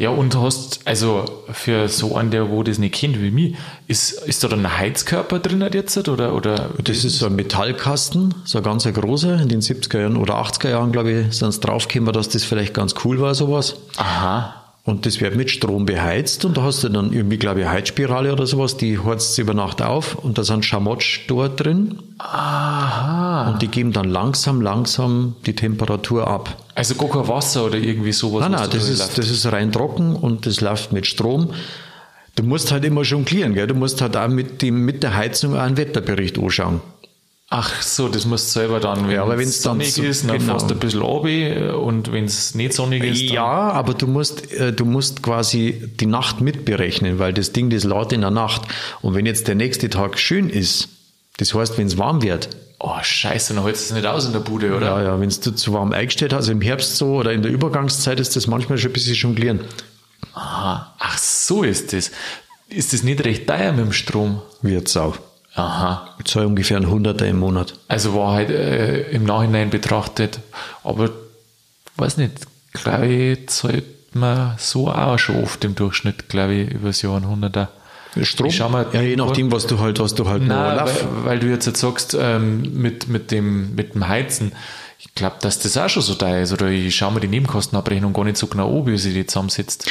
Ja, 0.00 0.08
und 0.08 0.34
hast, 0.34 0.80
also 0.86 1.26
für 1.52 1.86
so 1.88 2.16
einen, 2.16 2.30
der 2.30 2.48
wo 2.48 2.62
das 2.62 2.78
nicht 2.78 2.94
kennt 2.94 3.20
wie 3.20 3.30
mich, 3.30 3.56
ist, 3.86 4.12
ist 4.12 4.42
da 4.42 4.48
dann 4.48 4.64
ein 4.64 4.78
Heizkörper 4.78 5.40
drin 5.40 5.62
jetzt? 5.74 6.08
Oder, 6.08 6.34
oder 6.34 6.70
Das 6.82 7.04
ist 7.04 7.18
so 7.18 7.26
ein 7.26 7.36
Metallkasten, 7.36 8.34
so 8.44 8.56
ein 8.56 8.64
ganz 8.64 8.84
großer. 8.84 9.42
In 9.42 9.50
den 9.50 9.60
70er 9.60 10.00
Jahren 10.00 10.16
oder 10.16 10.36
80er 10.36 10.70
Jahren, 10.70 10.90
glaube 10.90 11.10
ich, 11.10 11.36
sind 11.36 11.50
es 11.50 11.60
draufgekommen, 11.60 12.14
dass 12.14 12.30
das 12.30 12.44
vielleicht 12.44 12.72
ganz 12.72 12.94
cool 13.04 13.20
war, 13.20 13.34
sowas. 13.34 13.76
Aha. 13.98 14.59
Und 14.90 15.06
das 15.06 15.20
wird 15.20 15.36
mit 15.36 15.52
Strom 15.52 15.86
beheizt 15.86 16.44
und 16.44 16.56
da 16.56 16.64
hast 16.64 16.82
du 16.82 16.88
dann 16.88 17.12
irgendwie, 17.12 17.36
glaube 17.36 17.60
ich, 17.60 17.66
eine 17.66 17.76
Heizspirale 17.76 18.32
oder 18.32 18.44
sowas, 18.44 18.76
die 18.76 18.98
heizt 18.98 19.38
über 19.38 19.54
Nacht 19.54 19.80
auf 19.82 20.16
und 20.16 20.36
da 20.36 20.42
sind 20.42 20.64
Schamotsch 20.64 21.20
dort 21.28 21.60
drin 21.62 22.00
Aha. 22.18 23.52
und 23.52 23.62
die 23.62 23.68
geben 23.68 23.92
dann 23.92 24.10
langsam, 24.10 24.60
langsam 24.60 25.36
die 25.46 25.54
Temperatur 25.54 26.26
ab. 26.26 26.56
Also 26.74 26.96
gar 26.96 27.08
kein 27.08 27.28
Wasser 27.28 27.66
oder 27.66 27.78
irgendwie 27.78 28.10
sowas. 28.10 28.40
Nein, 28.40 28.50
nein, 28.50 28.62
da 28.62 28.66
das 28.66 28.88
ist, 28.88 28.98
läuft. 28.98 29.18
das 29.18 29.30
ist 29.30 29.52
rein 29.52 29.70
trocken 29.70 30.16
und 30.16 30.44
das 30.46 30.60
läuft 30.60 30.90
mit 30.92 31.06
Strom. 31.06 31.50
Du 32.34 32.42
musst 32.42 32.72
halt 32.72 32.84
immer 32.84 33.02
jonglieren, 33.02 33.54
gell? 33.54 33.68
Du 33.68 33.74
musst 33.76 34.02
halt 34.02 34.16
auch 34.16 34.26
mit, 34.26 34.60
dem, 34.60 34.84
mit 34.84 35.04
der 35.04 35.14
Heizung 35.14 35.54
auch 35.54 35.60
einen 35.60 35.76
Wetterbericht 35.76 36.36
anschauen. 36.36 36.80
Ach 37.52 37.82
so, 37.82 38.08
das 38.08 38.26
musst 38.26 38.54
du 38.54 38.60
selber 38.60 38.78
dann, 38.78 39.08
wenn 39.08 39.16
Ja, 39.16 39.22
aber 39.24 39.34
es 39.34 39.40
wenn's 39.40 39.60
dann 39.62 39.72
sonnig 39.72 39.92
so- 39.94 40.02
ist, 40.04 40.28
dann 40.28 40.38
genau. 40.38 40.52
fährst 40.52 40.70
du 40.70 40.74
ein 40.74 40.78
bisschen 40.78 41.02
runter 41.02 41.78
und 41.80 42.12
wenn 42.12 42.24
es 42.26 42.54
nicht 42.54 42.72
sonnig 42.74 43.02
ist, 43.02 43.20
Ja, 43.22 43.44
aber 43.72 43.94
du 43.94 44.06
musst, 44.06 44.52
äh, 44.52 44.72
du 44.72 44.84
musst 44.84 45.24
quasi 45.24 45.90
die 45.98 46.06
Nacht 46.06 46.40
mitberechnen, 46.40 47.18
weil 47.18 47.32
das 47.32 47.50
Ding, 47.52 47.68
das 47.68 47.82
lädt 47.82 48.12
in 48.12 48.20
der 48.20 48.30
Nacht. 48.30 48.62
Und 49.02 49.14
wenn 49.14 49.26
jetzt 49.26 49.48
der 49.48 49.56
nächste 49.56 49.90
Tag 49.90 50.16
schön 50.20 50.48
ist, 50.48 50.88
das 51.38 51.52
heißt, 51.52 51.76
wenn 51.76 51.88
es 51.88 51.98
warm 51.98 52.22
wird, 52.22 52.50
oh 52.78 52.94
scheiße, 53.02 53.52
dann 53.54 53.64
hältst 53.64 53.90
du 53.90 53.94
es 53.94 54.00
nicht 54.00 54.06
aus 54.06 54.26
in 54.26 54.32
der 54.32 54.40
Bude, 54.40 54.72
oder? 54.76 54.86
ja, 54.86 55.02
ja, 55.02 55.20
wenn 55.20 55.28
es 55.28 55.40
zu 55.40 55.72
warm 55.72 55.92
eingestellt 55.92 56.32
hast, 56.32 56.42
also 56.42 56.52
im 56.52 56.60
Herbst 56.60 56.96
so 56.98 57.16
oder 57.16 57.32
in 57.32 57.42
der 57.42 57.50
Übergangszeit 57.50 58.20
ist 58.20 58.36
das 58.36 58.46
manchmal 58.46 58.78
schon 58.78 58.90
ein 58.90 58.94
bisschen 58.94 59.14
jonglieren. 59.16 59.60
Aha. 60.34 60.94
Ach 61.00 61.18
so 61.18 61.64
ist 61.64 61.92
das. 61.92 62.12
Ist 62.68 62.92
das 62.92 63.02
nicht 63.02 63.24
recht 63.24 63.48
teuer 63.48 63.72
mit 63.72 63.86
dem 63.86 63.92
Strom? 63.92 64.40
Wird's 64.62 64.96
auch. 64.96 65.18
Aha. 65.54 66.16
Zahle 66.24 66.46
ungefähr 66.46 66.76
ein 66.76 66.88
Hunderter 66.88 67.26
im 67.26 67.38
Monat. 67.38 67.74
Also 67.88 68.14
war 68.14 68.32
halt 68.34 68.50
äh, 68.50 69.10
im 69.10 69.24
Nachhinein 69.24 69.70
betrachtet, 69.70 70.40
aber 70.84 71.10
weiß 71.96 72.16
nicht, 72.18 72.32
glaube 72.72 73.06
ich, 73.06 73.48
zahlt 73.48 73.84
man 74.14 74.54
so 74.58 74.88
auch 74.88 75.18
schon 75.18 75.42
oft 75.42 75.64
im 75.64 75.74
Durchschnitt, 75.74 76.28
glaube 76.28 76.54
ich, 76.54 76.70
über 76.70 76.88
das 76.88 77.02
Jahr 77.02 77.16
ein 77.16 77.28
Hunderter. 77.28 77.70
Strom? 78.22 78.50
Mal- 78.70 78.86
ja, 78.92 79.02
je 79.02 79.16
nachdem, 79.16 79.52
was 79.52 79.66
du 79.66 79.78
halt, 79.78 80.00
was 80.00 80.14
du 80.14 80.28
halt 80.28 80.42
Nein, 80.42 80.80
weil, 80.84 81.24
weil 81.24 81.38
du 81.38 81.46
jetzt, 81.48 81.66
jetzt 81.66 81.80
sagst, 81.80 82.16
ähm, 82.18 82.62
mit, 82.74 83.08
mit, 83.08 83.30
dem, 83.30 83.74
mit 83.74 83.94
dem 83.94 84.08
Heizen, 84.08 84.52
ich 84.98 85.14
glaube, 85.14 85.36
dass 85.40 85.60
das 85.60 85.76
auch 85.76 85.88
schon 85.88 86.02
so 86.02 86.14
teuer 86.14 86.42
ist. 86.42 86.52
Oder 86.52 86.68
ich 86.68 86.94
schaue 86.94 87.12
mir 87.12 87.20
die 87.20 87.28
Nebenkostenabrechnung 87.28 88.12
gar 88.12 88.24
nicht 88.24 88.36
so 88.36 88.48
genau 88.48 88.80
an, 88.80 88.86
wie 88.86 88.98
sie 88.98 89.14
die 89.14 89.26
zusammensetzt. 89.26 89.88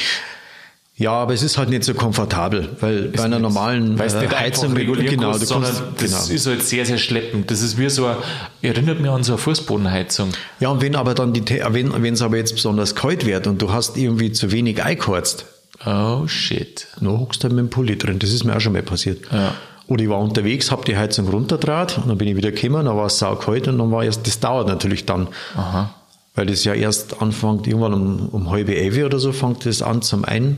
Ja, 0.99 1.13
aber 1.13 1.33
es 1.33 1.43
ist 1.43 1.57
halt 1.57 1.69
nicht 1.69 1.85
so 1.85 1.93
komfortabel, 1.93 2.75
weil 2.81 3.03
bei 3.03 3.23
einer 3.23 3.39
normalen 3.39 3.97
Weil 3.97 4.07
es 4.07 4.15
äh, 4.15 4.19
nicht 4.19 4.38
Heizung 4.38 4.73
regulieren 4.73 5.15
genau, 5.15 5.31
kannst, 5.31 5.49
du 5.49 5.53
kannst, 5.53 5.75
sondern 5.77 5.93
das 5.97 6.27
genau. 6.27 6.35
ist 6.35 6.45
halt 6.45 6.62
sehr, 6.62 6.85
sehr 6.85 6.97
schleppend. 6.97 7.49
Das 7.49 7.62
ist 7.62 7.77
wie 7.77 7.89
so, 7.89 8.05
ein, 8.05 8.17
erinnert 8.62 8.99
mich 8.99 9.09
an 9.09 9.23
so 9.23 9.31
eine 9.31 9.38
Fußbodenheizung. 9.38 10.31
Ja, 10.59 10.67
und 10.67 10.81
wenn 10.81 10.97
aber 10.97 11.13
dann 11.13 11.31
die, 11.31 11.43
wenn 11.69 12.03
wenn 12.03 12.13
es 12.13 12.21
aber 12.21 12.35
jetzt 12.35 12.53
besonders 12.53 12.95
kalt 12.95 13.25
wird 13.25 13.47
und 13.47 13.62
du 13.62 13.71
hast 13.71 13.95
irgendwie 13.95 14.33
zu 14.33 14.51
wenig 14.51 14.83
eingeheizt, 14.83 15.45
Oh 15.85 16.27
shit. 16.27 16.88
dann 16.99 17.17
hockst 17.17 17.41
du 17.41 17.45
halt 17.45 17.55
mit 17.55 17.63
dem 17.63 17.69
Pulli 17.69 17.97
drin. 17.97 18.19
Das 18.19 18.33
ist 18.33 18.43
mir 18.43 18.57
auch 18.57 18.59
schon 18.59 18.73
mal 18.73 18.83
passiert. 18.83 19.21
Ja. 19.31 19.53
Oder 19.88 20.03
ich 20.03 20.09
war 20.09 20.19
unterwegs, 20.19 20.69
habe 20.69 20.83
die 20.83 20.97
Heizung 20.97 21.29
runterdraht 21.29 21.97
und 21.97 22.09
dann 22.09 22.17
bin 22.17 22.27
ich 22.27 22.35
wieder 22.35 22.51
gekommen, 22.51 22.85
dann 22.85 22.97
war 22.97 23.05
es 23.05 23.17
saukalt 23.17 23.69
und 23.69 23.77
dann 23.77 23.89
war 23.89 24.03
erst, 24.03 24.27
das 24.27 24.39
dauert 24.41 24.67
natürlich 24.67 25.05
dann. 25.05 25.29
Aha. 25.55 25.95
Weil 26.35 26.45
das 26.47 26.65
ja 26.65 26.73
erst 26.73 27.21
anfängt, 27.21 27.65
irgendwann 27.67 27.93
um, 27.93 28.29
um 28.29 28.51
halbe 28.51 28.75
elf 28.75 28.97
oder 29.03 29.17
so, 29.17 29.31
fängt 29.31 29.65
das 29.65 29.81
an 29.81 30.01
zum 30.01 30.25
Ein. 30.25 30.57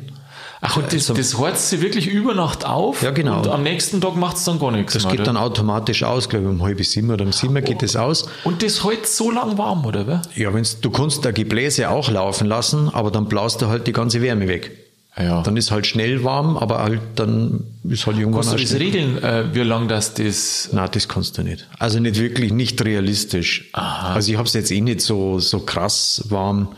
Ach, 0.63 0.78
und 0.78 0.86
das, 0.93 1.10
Also- 1.10 1.13
das 1.15 1.38
heizt 1.39 1.69
sie 1.71 1.82
wirklich 1.82 2.06
über 2.06 2.36
Nacht 2.36 2.65
auf? 2.65 3.02
Ja, 3.02 3.10
genau. 3.10 3.38
Und 3.39 3.47
am 3.47 3.63
nächsten 3.63 4.00
Tag 4.00 4.15
macht 4.15 4.38
es 4.38 4.43
dann 4.43 4.60
gar 4.60 4.71
nichts 4.71 4.93
Das 4.93 5.04
mehr, 5.04 5.12
geht 5.13 5.21
oder? 5.21 5.26
dann 5.34 5.38
automatisch 5.38 6.04
aus, 6.04 6.30
glaube 6.30 6.45
ich, 6.45 6.52
um 6.52 6.62
halb 6.62 6.84
sieben 6.86 7.10
oder 7.10 7.26
um 7.26 7.32
sieben 7.32 7.56
geht 7.63 7.82
das 7.82 7.95
aus. 7.95 8.26
Und 8.43 8.62
das 8.62 8.84
hält 8.84 9.08
so 9.08 9.32
lang 9.32 9.58
warm, 9.58 9.84
oder? 9.86 10.21
Ja, 10.36 10.54
wenn's, 10.54 10.80
du 10.80 10.91
kannst 10.91 11.26
da 11.26 11.32
Gebläse 11.32 11.89
auch 11.89 12.12
laufen 12.12 12.45
lassen, 12.47 12.89
aber 12.93 13.10
dann 13.10 13.26
blast 13.26 13.62
du 13.63 13.67
halt 13.69 13.88
die 13.88 13.91
ganze 13.91 14.21
Wärme 14.21 14.47
weg. 14.47 14.71
Ja. 15.17 15.41
Dann 15.41 15.58
ist 15.58 15.71
halt 15.71 15.88
schnell 15.88 16.24
warm, 16.24 16.56
aber 16.58 16.84
halt 16.84 17.02
dann 17.15 17.63
ist 17.84 18.06
halt 18.06 18.17
irgendwann 18.17 18.43
Kannst 18.45 18.54
du 18.58 18.63
das 18.63 18.80
regeln, 18.80 19.21
äh, 19.21 19.54
wie 19.54 19.60
lang 19.63 19.88
das 19.89 20.13
das... 20.13 20.69
Nein, 20.71 20.89
das 20.93 21.08
kannst 21.10 21.38
du 21.38 21.43
nicht. 21.43 21.67
Also 21.80 22.00
nicht 22.00 22.17
wirklich, 22.17 22.54
nicht 22.54 22.82
realistisch. 22.86 23.67
Aha. 23.74 24.13
Also 24.13 24.32
ich 24.32 24.38
habe 24.38 24.47
es 24.47 24.54
jetzt 24.54 24.71
eh 24.71 24.80
nicht 24.80 25.02
so, 25.02 25.39
so 25.39 25.60
krass 25.62 26.24
warm. 26.30 26.69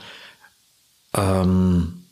Ähm, 1.16 2.03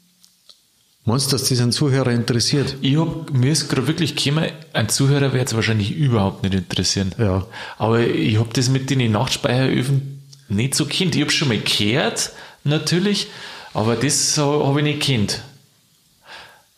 meinst 1.06 1.28
du, 1.28 1.38
dass 1.38 1.50
das 1.50 1.60
einen 1.60 1.72
Zuhörer 1.72 2.12
interessiert? 2.12 2.76
Ich 2.82 2.98
hab, 2.98 3.32
mir 3.32 3.52
ist 3.52 3.70
gerade 3.70 3.88
wirklich 3.88 4.16
gekommen, 4.16 4.52
ein 4.74 4.90
Zuhörer 4.90 5.34
wird 5.34 5.48
es 5.48 5.56
wahrscheinlich 5.56 5.96
überhaupt 5.96 6.44
nicht 6.44 6.54
interessieren. 6.54 7.14
Ja. 7.18 7.46
Aber 7.78 8.00
ich 8.02 8.38
habe 8.38 8.50
das 8.54 8.70
mit 8.70 8.90
den 8.90 9.12
Nachtspeicheröfen 9.12 10.22
nicht 10.50 10.76
so 10.76 10.86
kennt. 10.86 11.16
Ich 11.16 11.22
habe 11.22 11.32
schon 11.32 11.48
mal 11.48 11.60
gehört, 11.60 12.32
natürlich, 12.64 13.28
aber 13.74 13.96
das 13.96 14.36
so 14.36 14.66
habe 14.68 14.80
ich 14.80 14.86
nicht 14.86 15.02
kennt. 15.02 15.42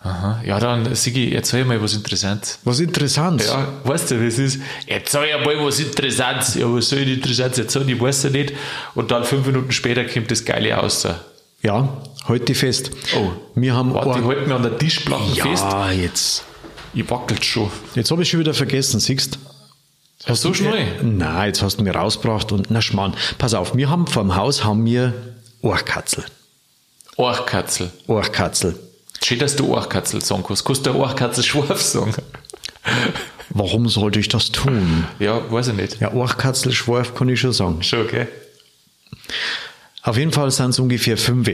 Aha. 0.04 0.42
Ja, 0.46 0.60
dann, 0.60 0.94
Sigi, 0.96 1.32
erzähl 1.34 1.64
mal 1.64 1.82
was 1.82 1.94
Interessantes. 1.94 2.60
Was 2.66 2.82
interessant. 2.82 3.46
Ja, 3.46 3.72
weißt 3.86 4.12
du, 4.12 4.16
es 4.28 4.38
ist? 4.38 4.60
Erzähl 4.86 5.40
mal 5.46 5.58
was 5.66 5.80
Interessantes. 5.80 6.56
Ja, 6.56 6.72
was 6.72 6.90
soll 6.90 7.00
ich 7.00 7.14
Interessantes 7.14 7.60
erzählen? 7.60 7.88
Ich 7.88 8.02
weiß 8.02 8.24
ja 8.24 8.30
nicht. 8.32 8.54
Und 8.96 9.12
dann 9.12 9.24
fünf 9.24 9.48
Minuten 9.48 9.72
später 9.72 10.04
kommt 10.04 10.30
das 10.30 10.44
Geile 10.44 10.82
aus. 10.82 11.08
Ja, 11.64 12.02
heute 12.28 12.56
fest. 12.56 12.92
Oh, 13.16 13.32
wir 13.56 13.74
haben 13.74 13.94
Warte, 13.94 14.20
ich 14.20 14.26
halte 14.26 14.48
mir 14.48 14.56
an 14.56 14.64
der 14.64 14.78
Tischplatte 14.78 15.24
fest. 15.36 15.64
ja, 15.64 15.92
jetzt. 15.92 16.44
Ich 16.94 17.10
wackelt 17.10 17.44
schon. 17.46 17.72
Jetzt 17.96 18.12
habe 18.12 18.22
ich 18.22 18.30
schon 18.30 18.42
wieder 18.42 18.54
vergessen, 18.54 19.00
siehst 19.00 19.40
Ja, 20.28 20.36
so 20.36 20.54
schnell? 20.54 21.02
Nein, 21.02 21.48
jetzt 21.48 21.62
hast 21.62 21.78
du 21.80 21.84
mir 21.84 21.96
rausgebracht 21.96 22.52
und 22.52 22.70
na 22.70 22.82
Schmarrn. 22.82 23.14
Pass 23.38 23.54
auf, 23.54 23.76
wir 23.76 23.90
haben 23.90 24.08
vor 24.08 24.24
dem 24.24 24.36
Haus 24.36 24.64
haben 24.66 24.86
wir 24.86 25.14
Ohrkatzel. 25.62 26.26
Ohrkatzel. 27.16 27.92
Ohrkatzel. 28.08 28.78
Schön, 29.24 29.40
dass 29.40 29.56
du 29.56 29.68
Ohrkatzel 29.74 30.22
sagen 30.22 30.44
kannst. 30.46 30.66
Kannst 30.66 30.86
du 30.86 30.92
Ohrkatzel 30.94 31.44
scharf 31.46 31.82
sagen? 31.82 32.14
Warum 33.50 33.88
sollte 33.88 34.20
ich 34.20 34.28
das 34.28 34.52
tun? 34.52 35.06
Ja, 35.20 35.50
weiß 35.50 35.70
ich 35.70 35.76
nicht. 35.76 36.02
Ja, 36.02 36.12
Ohrkatzel, 36.12 36.74
Schwarf 36.74 37.16
kann 37.16 37.30
ich 37.30 37.40
schon 37.40 37.54
sagen. 37.54 37.82
Schon, 37.84 38.02
okay. 38.02 38.28
Auf 40.04 40.18
jeden 40.18 40.32
Fall 40.32 40.52
sind 40.52 40.72
es 40.72 40.80
ungefähr 40.80 41.18
fünf. 41.18 41.50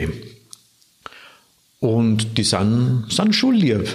Und 1.79 2.37
die 2.37 2.43
sind, 2.43 3.05
sind 3.09 3.35
schon 3.35 3.53
lieb. 3.53 3.87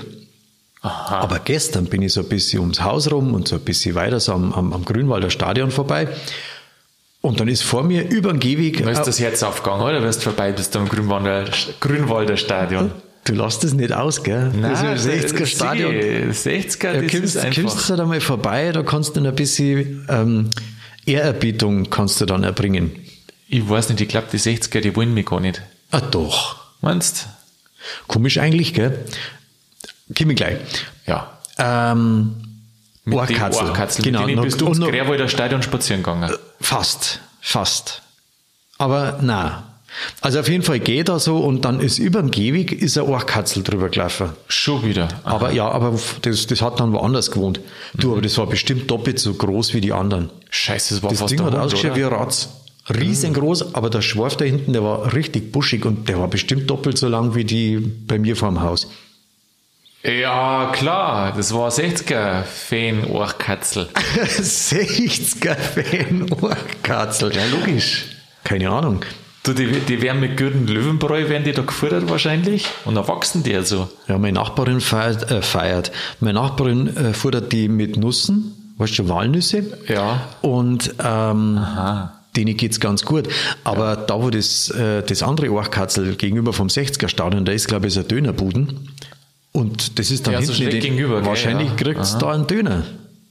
Aha. 0.80 1.20
Aber 1.20 1.38
gestern 1.38 1.86
bin 1.86 2.02
ich 2.02 2.12
so 2.12 2.20
ein 2.20 2.28
bisschen 2.28 2.60
ums 2.60 2.82
Haus 2.82 3.10
rum 3.10 3.34
und 3.34 3.48
so 3.48 3.56
ein 3.56 3.62
bisschen 3.62 3.94
weiter 3.94 4.20
so 4.20 4.32
am, 4.32 4.52
am, 4.52 4.72
am 4.72 4.84
Grünwalder 4.84 5.30
Stadion 5.30 5.70
vorbei. 5.70 6.08
Und 7.20 7.40
dann 7.40 7.48
ist 7.48 7.62
vor 7.62 7.82
mir 7.82 8.08
über 8.10 8.32
den 8.32 8.38
Gehweg. 8.38 8.78
Dann 8.78 8.88
ist 8.88 9.02
das 9.02 9.18
Herz 9.18 9.42
aufgegangen, 9.42 9.82
oder? 9.82 10.02
Wirst 10.02 10.20
du 10.20 10.24
vorbei 10.24 10.52
bist 10.52 10.76
am 10.76 10.88
Grünwalder, 10.88 11.46
Grünwalder 11.80 12.36
Stadion. 12.36 12.92
Du 13.24 13.32
lässt 13.32 13.64
es 13.64 13.72
nicht 13.72 13.92
aus, 13.94 14.22
gell? 14.22 14.52
das 14.60 14.82
ist 14.82 15.06
ein 15.08 15.20
60er 15.20 15.46
Stadion. 15.46 15.94
60er, 15.94 16.92
Ja, 16.92 17.00
das 17.00 17.10
kommst, 17.10 17.24
ist 17.24 17.36
einfach. 17.38 17.62
kommst 17.62 17.88
du 17.88 17.96
da 17.96 18.04
mal 18.04 18.20
vorbei, 18.20 18.70
da 18.72 18.82
kannst 18.82 19.16
du 19.16 19.20
dann 19.20 19.30
ein 19.30 19.34
bisschen 19.34 20.06
ähm, 20.10 20.50
Ehrerbietung 21.06 21.88
kannst 21.88 22.20
du 22.20 22.26
dann 22.26 22.44
erbringen. 22.44 22.92
Ich 23.48 23.68
weiß 23.68 23.88
nicht, 23.90 24.00
ich 24.00 24.08
glaube, 24.08 24.28
die 24.32 24.38
60er, 24.38 24.80
die 24.80 24.94
wollen 24.96 25.12
mich 25.14 25.26
gar 25.26 25.40
nicht. 25.40 25.62
Ah 25.90 26.00
doch. 26.00 26.56
Meinst 26.80 27.26
Komisch 28.06 28.38
eigentlich, 28.38 28.72
gell? 28.74 29.04
Komm 30.16 30.30
ich 30.30 30.36
gleich. 30.36 30.56
Ja. 31.06 31.38
Ähm, 31.58 32.34
Mit 33.04 33.14
Ohrkatzel. 33.14 34.02
Genau. 34.02 34.20
Mit 34.20 34.30
denen 34.30 34.42
bist 34.42 34.60
du 34.60 34.66
ins 34.68 34.80
Grärwalder 34.80 35.28
Stadion 35.28 35.62
spazieren 35.62 36.02
gegangen. 36.02 36.32
Fast, 36.60 37.20
fast. 37.40 38.02
Aber 38.78 39.18
na. 39.22 39.70
Also 40.20 40.40
auf 40.40 40.48
jeden 40.48 40.64
Fall 40.64 40.80
geht 40.80 41.08
er 41.08 41.20
so 41.20 41.38
und 41.38 41.64
dann 41.64 41.78
ist 41.78 41.98
über 41.98 42.20
dem 42.20 42.30
Gehweg 42.32 42.72
ist 42.72 42.98
ein 42.98 43.04
Ohrkatzel 43.04 43.62
drüber 43.62 43.90
gelaufen. 43.90 44.30
Schon 44.48 44.82
wieder. 44.84 45.06
Aber 45.22 45.52
ja, 45.52 45.68
aber 45.68 45.96
das, 46.22 46.46
das 46.48 46.62
hat 46.62 46.80
dann 46.80 46.92
woanders 46.92 47.30
gewohnt. 47.30 47.60
Du, 47.94 48.08
Mhm. 48.08 48.12
aber 48.14 48.22
das 48.22 48.36
war 48.38 48.46
bestimmt 48.46 48.90
doppelt 48.90 49.20
so 49.20 49.34
groß 49.34 49.72
wie 49.74 49.80
die 49.80 49.92
anderen. 49.92 50.30
Scheiße, 50.50 50.94
das 50.94 51.02
war 51.02 51.10
Das 51.10 51.20
fast 51.20 51.32
Ding 51.32 51.44
hat 51.44 51.54
ausgeschaut 51.54 51.94
wie 51.96 52.02
ein 52.04 52.12
Ratz. 52.12 52.48
Riesengroß, 52.88 53.74
aber 53.74 53.90
der 53.90 54.02
Schwarf 54.02 54.36
da 54.36 54.44
hinten, 54.44 54.72
der 54.72 54.82
war 54.82 55.14
richtig 55.14 55.52
buschig 55.52 55.86
und 55.86 56.08
der 56.08 56.18
war 56.18 56.26
bestimmt 56.28 56.68
doppelt 56.68 56.98
so 56.98 57.06
lang 57.08 57.34
wie 57.34 57.44
die 57.44 57.78
bei 57.78 58.18
mir 58.18 58.36
vor 58.36 58.48
dem 58.48 58.60
Haus. 58.60 58.90
Ja, 60.02 60.70
klar, 60.72 61.32
das 61.34 61.54
war 61.54 61.70
60er-Fan-Ohrkatzel. 61.70 63.88
60er 63.94 65.54
Fan 65.56 66.30
Ohrkatzel. 66.30 67.34
Ja, 67.34 67.46
logisch. 67.46 68.04
Keine 68.44 68.68
Ahnung. 68.68 69.00
Du, 69.44 69.54
die, 69.54 69.66
die 69.66 70.02
werden 70.02 70.20
mit 70.20 70.36
guten 70.36 70.66
Löwenbräu, 70.66 71.30
werden 71.30 71.44
die 71.44 71.52
da 71.52 71.62
gefüttert 71.62 72.10
wahrscheinlich. 72.10 72.66
Und 72.84 72.96
dann 72.96 73.08
wachsen 73.08 73.44
die 73.44 73.52
ja 73.52 73.62
so. 73.62 73.88
Ja, 74.06 74.18
meine 74.18 74.34
Nachbarin 74.34 74.82
feiert, 74.82 75.30
äh, 75.30 75.40
feiert. 75.40 75.90
Meine 76.20 76.34
Nachbarin 76.34 76.94
äh, 76.94 77.14
futtert 77.14 77.50
die 77.52 77.68
mit 77.68 77.96
Nussen, 77.96 78.74
weißt 78.76 78.98
du, 78.98 79.08
Walnüsse. 79.08 79.78
Ja. 79.88 80.28
Und 80.42 80.94
ähm, 81.02 81.56
Aha. 81.58 82.20
Denen 82.36 82.56
geht's 82.56 82.80
ganz 82.80 83.04
gut. 83.04 83.28
Aber 83.64 83.96
da, 83.96 84.22
wo 84.22 84.30
das, 84.30 84.70
äh, 84.70 85.02
das 85.02 85.22
andere 85.22 85.50
Ohrkatzel 85.50 86.16
gegenüber 86.16 86.52
vom 86.52 86.68
60er 86.68 87.08
Stadion, 87.08 87.44
da 87.44 87.52
ist, 87.52 87.68
glaube 87.68 87.86
ich, 87.88 87.94
so 87.94 88.00
ein 88.00 88.08
Dönerbuden. 88.08 88.88
Und 89.52 89.98
das 89.98 90.10
ist 90.10 90.26
dann 90.26 90.34
Ja, 90.34 90.42
so 90.42 90.52
hinten 90.52 90.62
in 90.64 90.70
schräg 90.70 90.82
den- 90.82 90.90
gegenüber, 90.96 91.24
Wahrscheinlich 91.24 91.68
ja. 91.70 91.74
kriegt's 91.76 92.18
da 92.18 92.32
einen 92.32 92.46
Döner. 92.46 92.82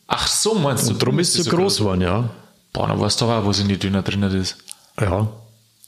Ach 0.08 0.28
so, 0.28 0.56
meinst 0.56 0.88
du? 0.88 0.94
Und 0.94 1.02
darum 1.02 1.20
ist 1.20 1.38
es 1.38 1.46
so 1.46 1.52
groß 1.52 1.78
geworden, 1.80 2.02
ja. 2.02 2.30
Boah, 2.72 2.88
dann 2.88 3.00
weißt 3.00 3.20
du 3.22 3.26
auch, 3.26 3.46
was 3.46 3.60
in 3.60 3.68
die 3.68 3.78
Döner 3.78 4.02
drin 4.04 4.24
ist. 4.24 4.56
Ja. 5.00 5.28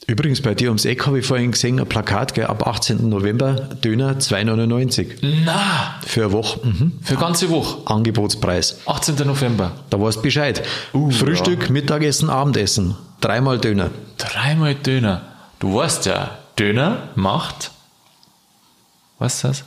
Übrigens, 0.08 0.40
bei 0.40 0.54
dir 0.54 0.68
ums 0.68 0.84
Eck 0.84 1.04
habe 1.06 1.18
ich 1.18 1.26
vorhin 1.26 1.50
gesehen, 1.50 1.80
ein 1.80 1.86
Plakat, 1.86 2.32
gell, 2.34 2.44
ab 2.46 2.64
18. 2.64 3.08
November, 3.08 3.54
Döner 3.82 4.18
2,99. 4.20 5.16
Na, 5.44 5.96
Für 6.06 6.24
eine 6.24 6.32
Woche. 6.32 6.60
Mhm. 6.64 6.92
für 7.02 7.16
ganze 7.16 7.50
Woche. 7.50 7.78
Angebotspreis. 7.86 8.78
18. 8.86 9.16
November. 9.26 9.72
Da 9.90 10.00
weißt 10.00 10.18
du 10.18 10.22
Bescheid. 10.22 10.62
Uh, 10.94 11.10
Frühstück, 11.10 11.70
Mittagessen, 11.70 12.30
Abendessen. 12.30 12.94
Dreimal 13.20 13.58
Döner. 13.58 13.90
Dreimal 14.18 14.74
Döner. 14.74 15.22
Du 15.58 15.74
weißt 15.74 16.06
ja, 16.06 16.38
Döner 16.58 17.08
macht. 17.14 17.70
Was 19.18 19.36
ist 19.36 19.44
das? 19.44 19.64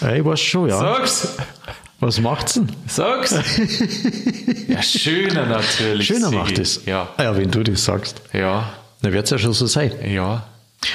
Ja, 0.00 0.12
ich 0.14 0.24
weiß 0.24 0.40
schon, 0.40 0.68
ja. 0.68 0.78
Sag's! 0.78 1.28
Was 2.00 2.20
macht's 2.20 2.54
denn? 2.54 2.68
Sag's! 2.86 3.32
ja, 4.68 4.82
schöner 4.82 5.46
natürlich. 5.46 6.06
Schöner 6.06 6.28
Sigi. 6.28 6.36
macht 6.36 6.58
es. 6.58 6.84
Ja, 6.84 7.08
Ah 7.16 7.22
ja, 7.24 7.36
wenn 7.36 7.50
du 7.50 7.62
das 7.62 7.84
sagst. 7.84 8.20
ja, 8.32 8.72
Dann 9.02 9.12
wird's 9.12 9.30
ja 9.30 9.38
schon 9.38 9.52
so 9.54 9.66
sein. 9.66 9.92
ja. 10.06 10.44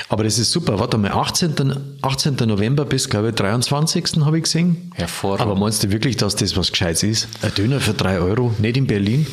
Aber 0.09 0.23
das 0.23 0.37
ist 0.37 0.51
super. 0.51 0.79
Warte 0.79 0.97
mal, 0.97 1.11
18. 1.11 1.97
18. 2.01 2.35
November 2.47 2.85
bis, 2.85 3.09
glaube 3.09 3.29
ich, 3.29 3.35
23. 3.35 4.23
habe 4.23 4.37
ich 4.37 4.43
gesehen. 4.43 4.91
Hervorragend. 4.95 5.41
Aber 5.41 5.55
meinst 5.59 5.83
du 5.83 5.91
wirklich, 5.91 6.17
dass 6.17 6.35
das 6.35 6.55
was 6.55 6.71
Gescheites 6.71 7.03
ist? 7.03 7.27
Ein 7.41 7.53
Döner 7.55 7.79
für 7.81 7.93
3 7.93 8.19
Euro? 8.19 8.53
Nicht 8.59 8.77
in 8.77 8.85
Berlin? 8.87 9.25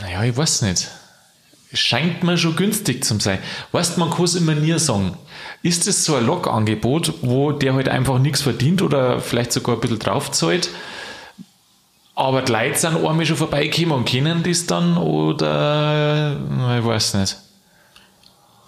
Naja, 0.00 0.24
ich 0.24 0.36
weiß 0.36 0.62
nicht. 0.62 0.88
Scheint 1.74 2.22
mir 2.22 2.36
schon 2.36 2.56
günstig 2.56 3.04
zu 3.04 3.18
sein. 3.18 3.38
Weißt 3.72 3.98
man 3.98 4.10
kann 4.10 4.24
es 4.24 4.34
immer 4.34 4.54
nie 4.54 4.78
sagen. 4.78 5.16
Ist 5.62 5.86
es 5.88 6.04
so 6.04 6.16
ein 6.16 6.26
Logangebot, 6.26 7.14
wo 7.22 7.52
der 7.52 7.74
halt 7.74 7.88
einfach 7.88 8.18
nichts 8.18 8.42
verdient 8.42 8.82
oder 8.82 9.20
vielleicht 9.20 9.52
sogar 9.52 9.76
ein 9.76 9.80
bisschen 9.80 9.98
draufzahlt? 9.98 10.68
Aber 12.14 12.42
die 12.42 12.52
Leute 12.52 12.78
sind 12.78 12.96
einmal 12.96 13.24
schon 13.24 13.36
vorbeigekommen 13.36 13.98
und 13.98 14.04
kennen 14.04 14.42
das 14.42 14.66
dann 14.66 14.98
oder 14.98 16.36
ich 16.78 16.84
weiß 16.84 17.14
nicht. 17.14 17.36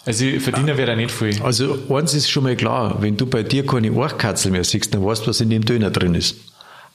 Also 0.06 0.24
ich 0.24 0.42
verdiene 0.42 0.76
wäre 0.76 0.88
da 0.88 0.96
nicht 0.96 1.10
viel. 1.10 1.42
Also, 1.42 1.78
eins 1.88 2.12
ist 2.12 2.30
schon 2.30 2.42
mal 2.42 2.56
klar. 2.56 2.96
Wenn 3.00 3.16
du 3.16 3.26
bei 3.26 3.42
dir 3.42 3.64
keine 3.64 3.92
Ohrkatzel 3.92 4.50
mehr 4.50 4.64
siehst, 4.64 4.92
dann 4.92 5.04
weißt 5.04 5.22
du, 5.24 5.28
was 5.28 5.40
in 5.40 5.50
dem 5.50 5.64
Döner 5.64 5.90
drin 5.90 6.14
ist. 6.14 6.36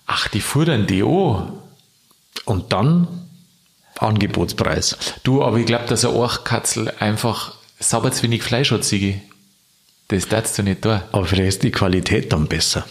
Ach, 0.05 0.27
die 0.27 0.41
fuhren 0.41 0.85
die 0.85 1.03
an. 1.03 1.53
Und 2.45 2.71
dann 2.71 3.07
Angebotspreis. 4.01 4.97
Du, 5.23 5.43
aber 5.43 5.57
ich 5.57 5.65
glaube, 5.65 5.85
dass 5.85 6.05
ein 6.05 6.12
Orchkatzel 6.13 6.91
einfach 6.99 7.53
sauber 7.79 8.12
zu 8.12 8.23
wenig 8.23 8.43
Fleisch 8.43 8.71
hat, 8.71 8.83
Sigi. 8.83 9.21
Das 10.07 10.27
darfst 10.27 10.57
du 10.57 10.63
nicht 10.63 10.85
da. 10.85 11.03
Aber 11.12 11.25
vielleicht 11.25 11.49
ist 11.49 11.63
die 11.63 11.71
Qualität 11.71 12.33
dann 12.33 12.47
besser. 12.47 12.85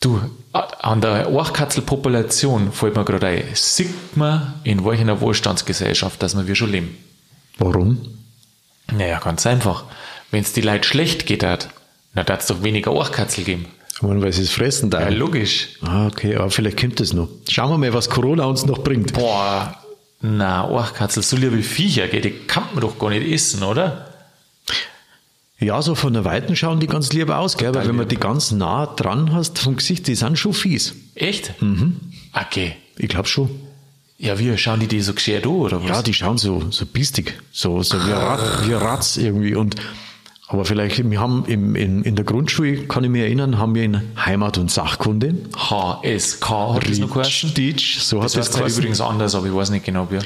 Du, 0.00 0.20
an 0.52 1.00
der 1.00 1.30
Orchkatzelpopulation 1.30 2.72
fällt 2.72 2.96
mir 2.96 3.04
gerade 3.04 3.26
ein, 3.26 3.44
sieht 3.52 4.16
man, 4.16 4.54
in 4.64 4.84
welcher 4.84 5.20
Wohlstandsgesellschaft, 5.20 6.22
dass 6.22 6.34
wir 6.46 6.54
schon 6.54 6.72
leben. 6.72 6.96
Warum? 7.58 8.00
Naja, 8.90 9.18
ganz 9.18 9.46
einfach. 9.46 9.84
Wenn 10.30 10.42
es 10.42 10.52
die 10.52 10.62
Leute 10.62 10.88
schlecht 10.88 11.26
geht 11.26 11.44
hat, 11.44 11.68
dann 12.14 12.26
darf 12.26 12.40
es 12.40 12.46
doch 12.46 12.62
weniger 12.62 12.92
Orchkatzel 12.92 13.44
geben. 13.44 13.66
Weil 14.00 14.32
sie 14.32 14.42
es 14.42 14.50
fressen 14.50 14.88
da. 14.88 15.02
Ja, 15.02 15.08
logisch. 15.10 15.76
Ah, 15.82 16.06
okay, 16.06 16.34
aber 16.34 16.50
vielleicht 16.50 16.80
kommt 16.80 16.98
das 17.00 17.12
noch. 17.12 17.28
Schauen 17.48 17.70
wir 17.70 17.78
mal, 17.78 17.92
was 17.92 18.08
Corona 18.08 18.44
uns 18.44 18.64
noch 18.64 18.78
bringt. 18.78 19.12
Boah, 19.12 19.76
na, 20.20 20.68
Orchkatzel, 20.68 21.22
so 21.22 21.36
liebe 21.36 21.62
Viecher, 21.62 22.08
gell, 22.08 22.20
die 22.20 22.30
kann 22.30 22.64
man 22.72 22.82
doch 22.82 22.98
gar 22.98 23.10
nicht 23.10 23.26
essen, 23.26 23.62
oder? 23.62 24.06
Ja, 25.58 25.82
so 25.82 25.94
von 25.94 26.14
der 26.14 26.24
Weiten 26.24 26.56
schauen 26.56 26.80
die 26.80 26.86
ganz 26.86 27.12
lieb 27.12 27.28
aus, 27.28 27.56
gell? 27.56 27.68
Total 27.68 27.82
Aber 27.82 27.88
wenn 27.90 27.96
man 27.96 28.08
die 28.08 28.16
ganz 28.16 28.50
nah 28.50 28.86
dran 28.86 29.32
hast 29.32 29.58
vom 29.58 29.76
Gesicht, 29.76 30.06
die 30.06 30.14
sind 30.14 30.38
schon 30.38 30.54
fies. 30.54 30.94
Echt? 31.14 31.60
Mhm. 31.60 31.96
Okay. 32.32 32.76
Ich 32.96 33.08
glaube 33.08 33.28
schon. 33.28 33.50
Ja, 34.16 34.38
wie, 34.38 34.56
schauen 34.58 34.80
die 34.80 34.88
die 34.88 35.00
so 35.00 35.14
geschert 35.14 35.46
an, 35.46 35.52
oder 35.52 35.82
was? 35.82 35.88
Ja, 35.88 36.02
die 36.02 36.14
schauen 36.14 36.38
so, 36.38 36.70
so 36.70 36.84
biestig, 36.84 37.38
so, 37.52 37.82
so 37.82 37.96
wie, 38.06 38.10
Rat, 38.10 38.68
wie 38.68 38.74
Ratz 38.74 39.16
irgendwie. 39.16 39.54
Und, 39.54 39.76
aber 40.52 40.64
vielleicht, 40.64 41.08
wir 41.08 41.20
haben 41.20 41.44
im, 41.46 41.76
in, 41.76 42.02
in 42.02 42.16
der 42.16 42.24
Grundschule, 42.24 42.86
kann 42.88 43.04
ich 43.04 43.10
mich 43.10 43.22
erinnern, 43.22 43.58
haben 43.58 43.74
wir 43.76 43.84
in 43.84 44.02
Heimat 44.16 44.58
und 44.58 44.68
Sachkunde. 44.68 45.36
HSK 45.56 46.50
hat 46.74 46.88
das 46.90 46.98
noch 46.98 47.12
geheißen. 47.14 47.54
Ditch, 47.54 48.00
so 48.00 48.20
Das 48.20 48.32
hat 48.34 48.40
heißt 48.40 48.48
das 48.50 48.58
geheißen. 48.58 48.78
übrigens 48.78 49.00
anders, 49.00 49.36
aber 49.36 49.46
ich 49.46 49.54
weiß 49.54 49.70
nicht 49.70 49.84
genau, 49.84 50.08
wie. 50.10 50.18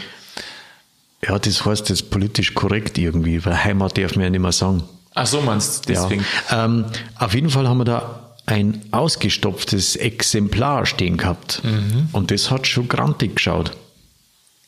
Ja, 1.27 1.39
das 1.39 1.65
heißt 1.67 1.91
jetzt 1.91 2.11
politisch 2.11 2.55
korrekt 2.55 2.97
irgendwie, 2.97 3.45
weil 3.45 3.65
Heimat 3.65 3.99
darf 3.99 4.15
man 4.15 4.25
ja 4.25 4.31
nicht 4.31 4.41
mehr 4.41 4.53
sagen. 4.53 4.83
Ach 5.15 5.27
so, 5.27 5.43
meinst 5.43 5.89
du, 5.89 5.93
deswegen. 5.93 6.25
Ja. 6.51 6.65
Ähm, 6.65 6.87
auf 7.19 7.35
jeden 7.35 7.51
Fall 7.51 7.69
haben 7.69 7.79
wir 7.79 7.85
da 7.85 8.21
ein 8.47 8.81
ausgestopftes 8.93 9.97
Exemplar 9.97 10.87
stehen 10.87 11.19
gehabt. 11.19 11.63
Mhm. 11.65 12.09
Und 12.13 12.31
das 12.31 12.51
hat 12.51 12.67
schon 12.67 12.89
grantig 12.89 13.37
geschaut. 13.37 13.73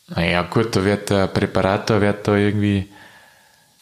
Naja, 0.09 0.43
gut, 0.43 0.75
da 0.75 0.85
wird 0.85 1.09
der 1.09 1.27
Präparator 1.27 1.99
wird 1.99 2.27
da 2.27 2.35
irgendwie. 2.35 2.87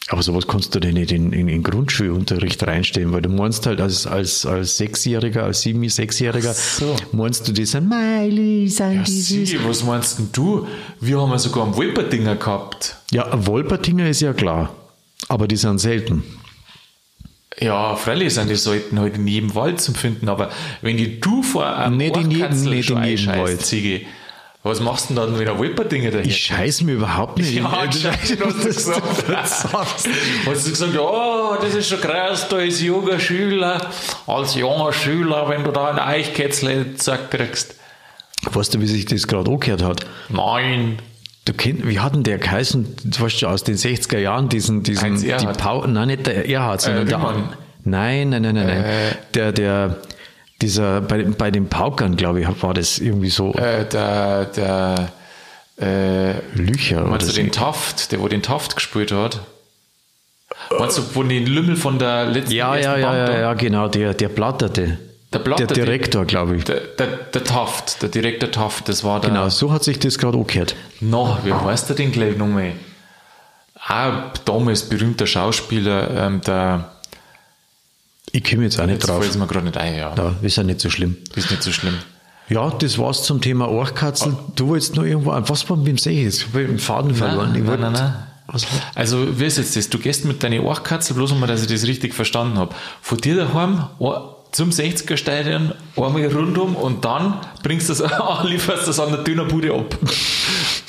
Aber 0.08 0.22
sowas 0.22 0.46
kannst 0.46 0.72
du 0.74 0.78
denn 0.78 0.94
nicht 0.94 1.10
in, 1.10 1.32
in, 1.32 1.48
in 1.48 1.64
Grundschulunterricht 1.64 2.64
reinstellen, 2.64 3.12
weil 3.12 3.22
du 3.22 3.28
meinst 3.28 3.66
halt 3.66 3.80
als, 3.80 4.06
als, 4.06 4.46
als 4.46 4.76
Sechsjähriger, 4.76 5.42
als 5.42 5.62
Sieben-, 5.62 5.88
Sechsjähriger, 5.88 6.54
so. 6.54 6.94
meinst 7.10 7.48
du, 7.48 7.52
die 7.52 7.64
sind 7.66 7.88
Miley, 7.88 8.68
sind 8.68 8.94
Ja, 8.94 9.02
die 9.02 9.10
sie, 9.10 9.58
was 9.66 9.82
meinst 9.82 10.18
denn 10.20 10.28
du? 10.32 10.66
Wir 11.00 11.20
haben 11.20 11.30
ja 11.32 11.38
sogar 11.38 11.64
einen 11.64 11.74
Wolperdinger 11.74 12.36
gehabt. 12.36 12.96
Ja, 13.10 13.32
ein 13.32 13.46
Wolpertinger 13.48 14.08
ist 14.08 14.20
ja 14.20 14.32
klar, 14.32 14.72
aber 15.28 15.48
die 15.48 15.56
sind 15.56 15.78
selten. 15.80 16.22
Ja, 17.58 17.96
freilich 17.96 18.34
sind 18.34 18.50
die 18.50 18.54
sollten 18.54 19.00
halt 19.00 19.16
in 19.16 19.26
jedem 19.26 19.54
Wald 19.54 19.80
zum 19.80 19.94
finden, 19.94 20.28
aber 20.28 20.50
wenn 20.82 20.98
die 20.98 21.20
du 21.20 21.42
vor 21.42 21.66
einem 21.74 21.96
Nicht 21.96 22.14
in 22.16 22.30
jedem- 22.30 22.64
nicht 22.64 22.90
in 22.90 23.02
jedem 23.02 23.26
Wald. 23.28 23.64
Ziege, 23.64 24.02
Was 24.66 24.80
machst 24.80 25.10
du 25.10 25.14
denn 25.14 25.24
da 25.32 25.38
mit 25.38 25.46
der 25.46 25.58
Wolperdinger 25.58 26.10
daher? 26.10 26.24
Ich 26.26 26.36
scheiß 26.38 26.82
mir 26.82 26.92
überhaupt 26.94 27.38
nicht. 27.38 27.52
Ja, 27.54 27.60
in- 27.60 27.66
anscheinend 27.66 28.18
hast 28.54 28.64
du 28.64 28.66
gesagt. 28.66 29.02
Hast 30.46 30.66
du 30.66 30.70
gesagt, 30.70 30.98
oh, 30.98 31.54
das 31.60 31.74
ist 31.74 31.88
schon 31.88 32.00
krass, 32.00 32.48
da 32.48 32.56
als 32.56 32.80
junger 32.82 33.18
Schüler, 33.20 33.80
als 34.26 34.54
junger 34.54 34.92
Schüler, 34.92 35.48
wenn 35.48 35.62
du 35.64 35.70
da 35.70 35.90
ein 35.90 35.98
Eichkätzle 35.98 36.94
zack 36.96 37.30
kriegst. 37.30 37.74
Weißt 38.50 38.74
du, 38.74 38.80
wie 38.80 38.86
sich 38.86 39.04
das 39.06 39.26
gerade 39.26 39.50
angehört 39.50 39.82
hat? 39.82 40.06
Nein. 40.28 40.98
Du 41.44 41.52
kennt, 41.52 41.86
wie 41.86 42.00
hat 42.00 42.14
denn 42.14 42.24
der 42.24 42.38
geheißen, 42.38 42.96
du 43.04 43.20
weißt 43.20 43.38
schon, 43.38 43.48
aus 43.50 43.62
den 43.62 43.76
60er 43.76 44.18
Jahren, 44.18 44.48
diesen, 44.48 44.82
diesen, 44.82 45.16
die. 45.20 45.32
Pau, 45.58 45.86
nein, 45.86 46.08
nicht 46.08 46.26
der 46.26 46.48
Erhard, 46.48 46.80
sondern 46.80 47.06
der, 47.06 47.18
Riemann. 47.18 47.52
nein, 47.84 48.30
nein, 48.30 48.42
nein, 48.42 48.54
nein, 48.56 48.66
nein, 48.66 48.84
Äh. 48.84 49.14
der, 49.34 49.52
der, 49.52 49.96
dieser, 50.62 51.00
bei, 51.00 51.22
bei 51.24 51.50
den 51.50 51.68
Paukern, 51.68 52.16
glaube 52.16 52.40
ich, 52.40 52.62
war 52.62 52.74
das 52.74 52.98
irgendwie 52.98 53.30
so, 53.30 53.52
Äh, 53.54 53.84
der, 53.86 54.46
der, 54.46 55.12
äh, 55.80 56.32
Lücher 56.54 57.02
oder 57.02 57.10
meinst 57.10 57.28
du 57.28 57.32
so. 57.32 57.36
den 57.36 57.52
Taft, 57.52 58.12
der 58.12 58.20
wo 58.20 58.28
den 58.28 58.42
Taft 58.42 58.76
gespielt 58.76 59.12
hat? 59.12 59.40
Meinst 60.78 60.96
du, 60.98 61.02
wo 61.14 61.22
den 61.22 61.46
Lümmel 61.46 61.76
von 61.76 61.98
der 61.98 62.26
letzten 62.26 62.52
Ja, 62.52 62.76
ja, 62.76 62.96
ja, 62.96 63.14
ja, 63.14 63.38
ja, 63.38 63.54
genau, 63.54 63.88
der, 63.88 64.14
der 64.14 64.28
Platterte. 64.28 64.98
Der 65.32 65.38
Platterte. 65.40 65.74
Der 65.74 65.84
Direktor, 65.84 66.24
glaube 66.24 66.56
ich. 66.56 66.64
Der, 66.64 66.80
der, 66.80 67.06
der 67.08 67.44
Taft, 67.44 68.00
der 68.00 68.08
Direktor 68.08 68.50
Taft, 68.50 68.88
das 68.88 69.04
war 69.04 69.20
der. 69.20 69.30
Genau, 69.30 69.48
so 69.48 69.70
hat 69.72 69.84
sich 69.84 69.98
das 69.98 70.16
gerade 70.18 70.38
angehört. 70.38 70.74
Na, 71.00 71.38
wie 71.44 71.52
heißt 71.52 71.88
der 71.90 71.96
denn 71.96 72.12
gleich 72.12 72.36
nochmal? 72.38 72.72
Auch 73.88 74.38
damals 74.44 74.88
berühmter 74.88 75.26
Schauspieler, 75.26 76.26
ähm, 76.26 76.40
der, 76.40 76.95
Ich 78.32 78.44
komme 78.44 78.64
jetzt 78.64 78.80
auch 78.80 78.86
nicht 78.86 78.96
jetzt 78.96 79.08
drauf. 79.08 79.22
fällt 79.22 79.38
mir 79.38 79.46
gerade 79.46 79.66
nicht 79.66 79.76
ein, 79.76 79.94
ja. 79.96 80.14
Ja, 80.16 80.34
ist 80.42 80.56
ja 80.56 80.62
nicht 80.62 80.80
so 80.80 80.90
schlimm. 80.90 81.16
Ist 81.34 81.50
nicht 81.50 81.62
so 81.62 81.72
schlimm. 81.72 81.94
Ja, 82.48 82.70
das 82.70 82.98
war's 82.98 83.24
zum 83.24 83.40
Thema 83.40 83.68
Orchkatzel. 83.68 84.36
Du 84.54 84.68
wolltest 84.68 84.94
noch 84.94 85.04
irgendwo, 85.04 85.32
was 85.32 85.68
war 85.68 85.76
mit 85.76 85.88
dem 85.88 85.98
See 85.98 86.22
jetzt? 86.22 86.42
Ich 86.42 86.46
hab 86.46 86.66
den 86.66 86.78
Faden 86.78 87.14
verloren. 87.14 87.54
Ich 87.54 87.62
nein, 87.62 87.80
nein, 87.80 87.92
nein. 87.92 88.14
Was? 88.46 88.64
Also, 88.94 89.40
wie 89.40 89.44
ist 89.44 89.58
jetzt 89.58 89.74
das? 89.74 89.88
Du 89.88 89.98
gehst 89.98 90.24
mit 90.24 90.42
deiner 90.42 90.62
Ohrkatzel, 90.62 91.16
bloß 91.16 91.32
einmal, 91.32 91.48
dass 91.48 91.62
ich 91.62 91.68
das 91.68 91.84
richtig 91.84 92.14
verstanden 92.14 92.58
habe. 92.58 92.74
Von 93.02 93.18
dir 93.18 93.34
daheim 93.36 93.86
zum 94.52 94.70
60er-Stadion 94.70 95.72
einmal 95.96 96.26
rundum 96.26 96.76
und 96.76 97.04
dann 97.04 97.40
bringst 97.64 97.88
du 97.88 97.92
es, 97.94 98.02
lieferst 98.44 98.86
das 98.86 99.00
an 99.00 99.10
der 99.10 99.24
Dönerbude 99.24 99.74
ab. 99.74 99.98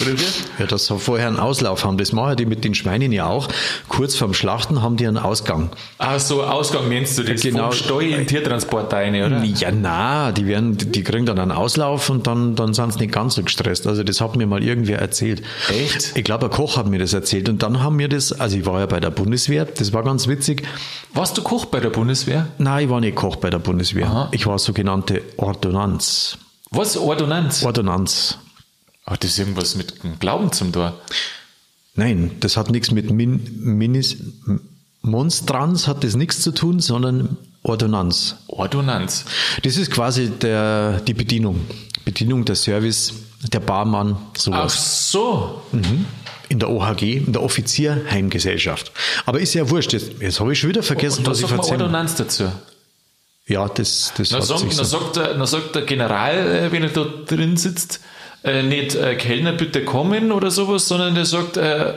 Oder 0.02 0.12
wie? 0.12 0.26
Ja, 0.60 0.68
dass 0.68 0.86
sie 0.88 1.00
vorher 1.00 1.28
einen 1.28 1.40
Auslauf 1.40 1.84
haben. 1.84 1.98
Das 1.98 2.12
machen 2.12 2.36
die 2.36 2.46
mit 2.46 2.64
den 2.64 2.76
Schweinen 2.76 3.12
ja 3.12 3.26
auch. 3.26 3.48
Kurz 3.88 4.16
vorm 4.16 4.34
Schlachten 4.34 4.82
haben 4.82 4.98
die 4.98 5.08
einen 5.08 5.18
Ausgang. 5.18 5.70
Ah, 5.98 6.20
so 6.20 6.44
Ausgang 6.44 6.88
nennst 6.88 7.18
du 7.18 7.24
das. 7.24 7.42
Genau. 7.42 7.72
Vom 7.72 7.74
Stall 7.74 8.04
in 8.04 8.28
Tiertransport 8.28 8.94
rein, 8.94 9.16
oder? 9.16 9.44
Ja, 9.44 9.72
na, 9.72 10.32
die 10.32 10.46
werden, 10.46 10.78
die 10.78 11.04
kriegen 11.04 11.26
dann 11.26 11.40
einen 11.40 11.52
Auslauf 11.52 12.10
und 12.10 12.28
dann, 12.28 12.56
dann 12.56 12.74
sind 12.74 12.94
sie 12.94 13.00
nicht 13.00 13.12
ganz 13.12 13.36
so 13.36 13.44
gestresst. 13.44 13.88
Also 13.88 14.04
das 14.04 14.22
hat 14.22 14.36
mir 14.36 14.46
mal 14.46 14.64
irgendwer 14.64 15.00
erzählt. 15.00 15.42
Echt? 15.70 16.12
Ich 16.16 16.24
glaube, 16.24 16.46
ein 16.46 16.52
Koch 16.52 16.78
hat 16.78 16.88
mir 16.88 17.00
das 17.00 17.14
erzählt. 17.14 17.50
Und 17.50 17.64
dann 17.64 17.82
haben 17.82 17.98
wir 17.98 18.08
das, 18.08 18.32
also 18.34 18.58
ich 18.58 18.66
war 18.66 18.80
ja 18.80 18.86
bei 18.86 19.00
der 19.00 19.10
Bundeswehr, 19.10 19.66
das 19.66 19.94
war 19.94 20.04
ganz 20.04 20.28
witzig. 20.28 20.64
Warst 21.14 21.38
du 21.38 21.42
Koch 21.42 21.66
bei 21.66 21.80
der 21.80 21.90
Bundeswehr? 21.90 22.48
Nein, 22.60 22.86
ich 22.86 22.90
war 22.90 23.00
nicht 23.00 23.16
Koch 23.16 23.38
bei 23.38 23.50
der 23.50 23.60
Bundeswehr. 23.60 24.06
Aha. 24.06 24.28
Ich 24.32 24.46
war 24.46 24.60
sogenannte 24.60 25.24
Ordonnanz. 25.38 26.38
Was? 26.70 26.98
Ordonnanz? 26.98 27.64
Ordonnanz. 27.64 28.38
Hat 29.08 29.24
das 29.24 29.39
irgendwas 29.39 29.76
mit 29.76 30.04
dem 30.04 30.20
Glauben 30.20 30.52
zum 30.52 30.72
Tor? 30.74 31.00
Nein, 31.96 32.32
das 32.41 32.58
hat 32.58 32.70
nichts 32.70 32.91
mit 32.91 33.10
Min, 33.10 33.39
Minis, 33.60 34.17
Monstranz 35.02 35.88
hat 35.88 36.04
das 36.04 36.15
nichts 36.15 36.41
zu 36.41 36.52
tun, 36.52 36.80
sondern 36.80 37.38
Ordonnanz. 37.63 38.36
Ordonnanz. 38.48 39.26
Das 39.63 39.78
ist 39.78 39.91
quasi 39.91 40.30
der, 40.30 41.00
die 41.02 41.13
Bedienung. 41.13 41.62
Bedienung, 42.06 42.46
der 42.46 42.56
Service, 42.56 43.13
der 43.52 43.60
Barmann, 43.62 44.17
Ach 44.34 44.39
sowas. 44.39 45.12
so. 45.12 45.62
In 46.50 46.60
der 46.60 46.70
OHG, 46.70 47.17
in 47.17 47.34
der 47.34 47.43
Offizierheimgesellschaft. 47.43 48.91
Aber 49.26 49.39
ist 49.39 49.54
ja 49.54 49.70
wurscht. 49.70 49.93
Jetzt, 49.93 50.22
jetzt 50.22 50.39
habe 50.39 50.54
ich 50.54 50.60
schon 50.60 50.70
wieder 50.70 50.84
vergessen, 50.84 51.26
was 51.26 51.41
ich 51.41 51.50
erzählen 51.52 51.82
Ordonnanz 51.82 52.15
dazu? 52.15 52.52
Ja, 53.48 53.67
das, 53.70 54.13
das 54.17 54.32
Na, 54.32 54.38
hat 54.38 54.46
sag, 54.46 54.60
sich 54.60 54.76
na, 54.78 54.84
so. 54.84 55.00
sagt 55.00 55.15
der, 55.15 55.38
na 55.38 55.46
sagt 55.46 55.76
der 55.76 55.84
General, 55.84 56.36
äh, 56.38 56.72
wenn 56.72 56.84
er 56.84 56.89
da 56.89 57.06
drin 57.26 57.56
sitzt, 57.58 58.02
äh, 58.48 58.64
nicht 58.64 58.96
äh, 58.96 59.16
Kellner 59.16 59.54
bitte 59.54 59.84
kommen 59.84 60.32
oder 60.32 60.52
sowas, 60.52 60.88
sondern 60.88 61.16
der 61.16 61.26
sagt 61.26 61.58
äh, 61.58 61.94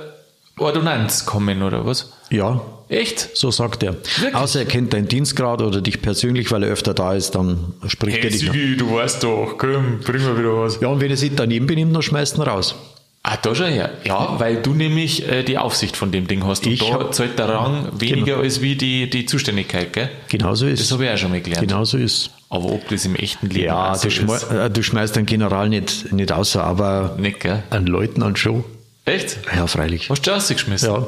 Ordonnanz 0.58 1.24
kommen 1.26 1.62
oder 1.62 1.86
was? 1.86 2.12
Ja, 2.30 2.60
Echt? 2.88 3.36
so 3.36 3.50
sagt 3.50 3.82
er. 3.82 3.94
Wirklich? 3.94 4.34
Außer 4.34 4.60
er 4.60 4.66
kennt 4.66 4.92
deinen 4.92 5.08
Dienstgrad 5.08 5.62
oder 5.62 5.80
dich 5.80 6.02
persönlich, 6.02 6.50
weil 6.50 6.64
er 6.64 6.70
öfter 6.70 6.92
da 6.92 7.14
ist, 7.14 7.34
dann 7.34 7.74
spricht 7.86 8.24
er 8.24 8.30
dich. 8.30 8.44
noch. 8.46 8.52
du 8.52 8.94
weißt 8.94 9.22
doch, 9.22 9.54
komm, 9.56 10.00
bring 10.04 10.22
mal 10.22 10.38
wieder 10.38 10.56
was. 10.56 10.80
Ja, 10.80 10.88
und 10.88 11.00
wenn 11.00 11.10
er 11.10 11.16
sich 11.16 11.32
daneben 11.34 11.66
benimmt, 11.66 11.94
dann 11.94 12.02
schmeißt 12.02 12.36
er 12.36 12.44
ihn 12.44 12.48
raus. 12.48 12.74
Ah, 13.22 13.36
da 13.36 13.54
schon 13.54 13.66
her. 13.66 13.90
Ja, 14.04 14.40
weil 14.40 14.56
du 14.56 14.72
nämlich 14.72 15.28
äh, 15.28 15.42
die 15.42 15.58
Aufsicht 15.58 15.96
von 15.96 16.10
dem 16.10 16.26
Ding 16.26 16.44
hast. 16.46 16.64
Und 16.66 16.72
Ich 16.72 16.80
da 16.80 17.10
zahlt 17.10 17.38
der 17.38 17.48
Rang 17.50 17.88
weniger 18.00 18.38
als 18.38 18.62
wie 18.62 18.76
die, 18.76 19.10
die 19.10 19.26
Zuständigkeit, 19.26 19.92
gell? 19.92 20.08
Genauso 20.28 20.66
ist 20.66 20.80
Das 20.80 20.90
habe 20.90 21.04
ich 21.04 21.10
auch 21.10 21.16
schon 21.18 21.30
mal 21.30 21.40
gelernt. 21.40 21.68
Genauso 21.68 21.98
ist. 21.98 22.30
Aber 22.50 22.72
ob 22.72 22.88
das 22.88 23.04
im 23.04 23.14
echten 23.14 23.48
Leben 23.48 23.66
Ja, 23.66 23.92
auch 23.92 23.94
so 23.94 24.08
du, 24.08 24.10
schme 24.10 24.34
ist, 24.34 24.50
äh, 24.50 24.68
du 24.68 24.82
schmeißt 24.82 25.16
einen 25.16 25.26
General 25.26 25.68
nicht, 25.68 26.12
nicht 26.12 26.32
außer, 26.32 26.62
aber 26.62 27.14
nicht, 27.16 27.40
gell? 27.40 27.62
einen 27.70 27.86
Leutnant 27.86 28.38
schon. 28.38 28.64
Echt? 29.04 29.38
Ja, 29.54 29.66
freilich. 29.68 30.10
Hast 30.10 30.26
du 30.26 30.32
rausgeschmissen? 30.32 30.90
Ja. 30.90 31.06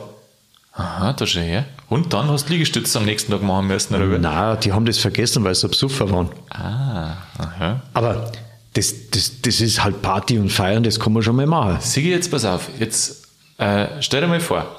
Aha, 0.75 1.13
da 1.13 1.27
schon 1.27 1.43
her. 1.43 1.67
Und 1.89 2.13
dann 2.15 2.31
hast 2.31 2.49
du 2.49 2.53
Liegestütze 2.55 2.97
am 2.99 3.05
nächsten 3.05 3.31
Tag 3.33 3.43
machen 3.43 3.67
müssen, 3.67 3.95
oder? 3.95 4.19
Na, 4.19 4.57
die 4.57 4.73
haben 4.73 4.87
das 4.87 4.99
vergessen, 4.99 5.45
weil 5.45 5.55
sie 5.55 5.69
Besucher 5.69 6.11
waren. 6.11 6.31
Ah, 6.49 7.17
aha. 7.39 7.83
Aber 7.93 8.33
das, 8.75 9.11
das, 9.11 9.43
das 9.43 9.61
ist 9.61 9.85
halt 9.85 10.01
Party 10.01 10.39
und 10.39 10.49
Feiern, 10.51 10.83
das 10.83 10.99
kann 10.99 11.13
man 11.13 11.23
schon 11.23 11.37
mal 11.37 11.47
machen. 11.47 11.79
Sigi, 11.81 12.11
jetzt 12.11 12.31
pass 12.31 12.45
auf. 12.45 12.69
Jetzt 12.79 13.27
äh, 13.59 13.87
stell 14.01 14.23
dir 14.23 14.29
mal 14.29 14.41
vor, 14.41 14.77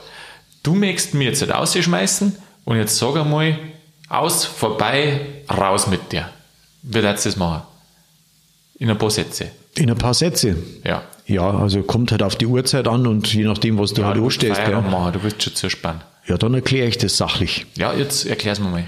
du 0.63 0.73
möchtest 0.73 1.13
mir 1.13 1.26
jetzt 1.26 1.41
nicht 1.41 1.54
rausschmeißen 1.54 2.36
und 2.63 2.78
jetzt 2.78 2.97
sag 2.97 3.15
einmal, 3.17 3.60
aus, 4.10 4.45
vorbei, 4.45 5.21
raus 5.49 5.88
mit 5.88 6.12
dir. 6.12 6.30
Wie 6.84 6.93
würdest 6.96 7.26
du 7.26 7.30
das 7.30 7.38
machen? 7.38 7.63
In 8.80 8.89
ein 8.89 8.98
paar 8.98 9.12
Sätze. 9.12 9.52
In 9.76 9.89
ein 9.89 9.98
paar 9.98 10.13
Sätze. 10.13 10.58
Ja. 10.84 11.04
Ja, 11.26 11.50
also 11.50 11.82
kommt 11.84 12.12
halt 12.12 12.22
auf 12.22 12.36
die 12.36 12.46
Uhrzeit 12.46 12.88
an 12.88 13.08
und 13.08 13.34
je 13.34 13.46
nachdem, 13.46 13.78
was 13.78 13.93
du 13.93 14.04
halt 14.04 14.17
willst 14.17 14.43
anstehst. 14.43 14.58
Feierabend 14.58 14.89
Gell? 14.89 15.00
machen, 15.00 15.13
du 15.13 15.24
willst 15.24 15.41
schon 15.43 15.56
zuspannen. 15.56 16.02
Ja, 16.28 16.38
dann 16.38 16.54
erkläre 16.54 16.88
ich 16.88 16.98
das 16.98 17.17
sachlich. 17.17 17.65
Ja, 17.76 17.93
jetzt 17.93 18.26
erklär's 18.26 18.60
mir 18.60 18.69
mal. 18.69 18.84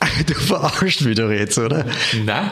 Du 0.26 0.34
verarschst 0.34 1.06
wieder 1.06 1.32
jetzt, 1.32 1.56
oder? 1.58 1.86
Nein? 2.24 2.50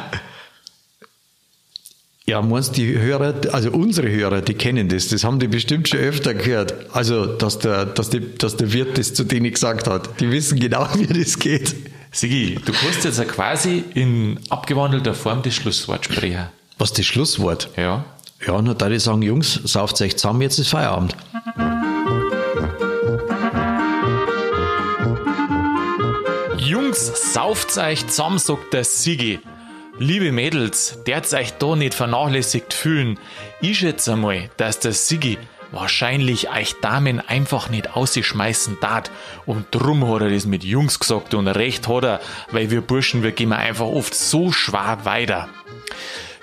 Ja, 2.29 2.43
meinst 2.43 2.77
die 2.77 2.99
Hörer, 2.99 3.35
also 3.53 3.71
unsere 3.71 4.11
Hörer, 4.11 4.41
die 4.41 4.55
kennen 4.55 4.89
das, 4.89 5.09
das 5.09 5.23
haben 5.23 5.39
die 5.39 5.47
bestimmt 5.47 5.89
schon 5.89 6.01
öfter 6.01 6.35
gehört. 6.35 6.75
Also, 6.95 7.27
dass 7.27 7.61
der, 7.61 7.87
dass 7.87 8.11
die, 8.11 8.37
dass 8.37 8.57
der 8.57 8.73
Wirt 8.73 8.99
das 8.99 9.15
zu 9.15 9.23
denen 9.23 9.51
gesagt 9.53 9.87
hat. 9.87 10.21
Die 10.21 10.31
wissen 10.31 10.59
genau, 10.59 10.89
wie 10.95 11.07
das 11.07 11.39
geht. 11.39 11.75
Sigi, 12.17 12.55
du 12.65 12.73
kannst 12.73 13.05
jetzt 13.05 13.19
ja 13.19 13.27
quasi 13.27 13.85
in 13.93 14.41
abgewandelter 14.49 15.13
Form 15.13 15.43
das 15.43 15.55
Schlusswort 15.55 16.07
sprechen. 16.07 16.47
Was 16.79 16.95
das 16.95 17.05
Schlusswort? 17.05 17.69
Ja. 17.77 18.07
Ja, 18.47 18.63
nur 18.63 18.75
da 18.75 18.89
die 18.89 18.99
sagen, 18.99 19.21
Jungs, 19.21 19.53
sauft 19.65 20.01
euch 20.01 20.17
zusammen, 20.17 20.41
jetzt 20.41 20.59
ist 20.59 20.71
Feierabend. 20.71 21.15
Jungs, 26.57 27.35
sauft 27.35 27.77
euch 27.77 28.07
zusammen, 28.07 28.39
sagt 28.39 28.73
der 28.73 28.85
Sigi. 28.85 29.39
Liebe 29.99 30.33
Mädels, 30.33 30.99
der's 31.07 31.35
euch 31.35 31.53
da 31.59 31.77
nicht 31.77 31.93
vernachlässigt 31.93 32.73
fühlen. 32.73 33.19
Ich 33.61 33.81
schätze 33.81 34.15
einmal, 34.15 34.49
dass 34.57 34.81
der 34.81 34.95
Sigi 34.95 35.37
wahrscheinlich 35.77 36.51
euch 36.51 36.75
Damen 36.81 37.21
einfach 37.21 37.69
nicht 37.69 37.95
ausschmeißen 37.95 38.79
tat. 38.81 39.13
Und 39.45 39.67
drum 39.71 40.13
hat 40.13 40.23
er 40.23 40.31
das 40.31 40.47
mit 40.47 40.65
Jungs 40.65 40.99
gesagt 40.99 41.35
und 41.35 41.47
recht 41.47 41.87
hat 41.87 42.05
er, 42.05 42.21
weil 42.51 42.71
wir 42.71 42.81
Burschen, 42.81 43.23
wir 43.23 43.33
gehen 43.33 43.53
einfach 43.53 43.87
oft 43.87 44.15
so 44.15 44.51
schwer 44.51 44.99
weiter. 45.05 45.49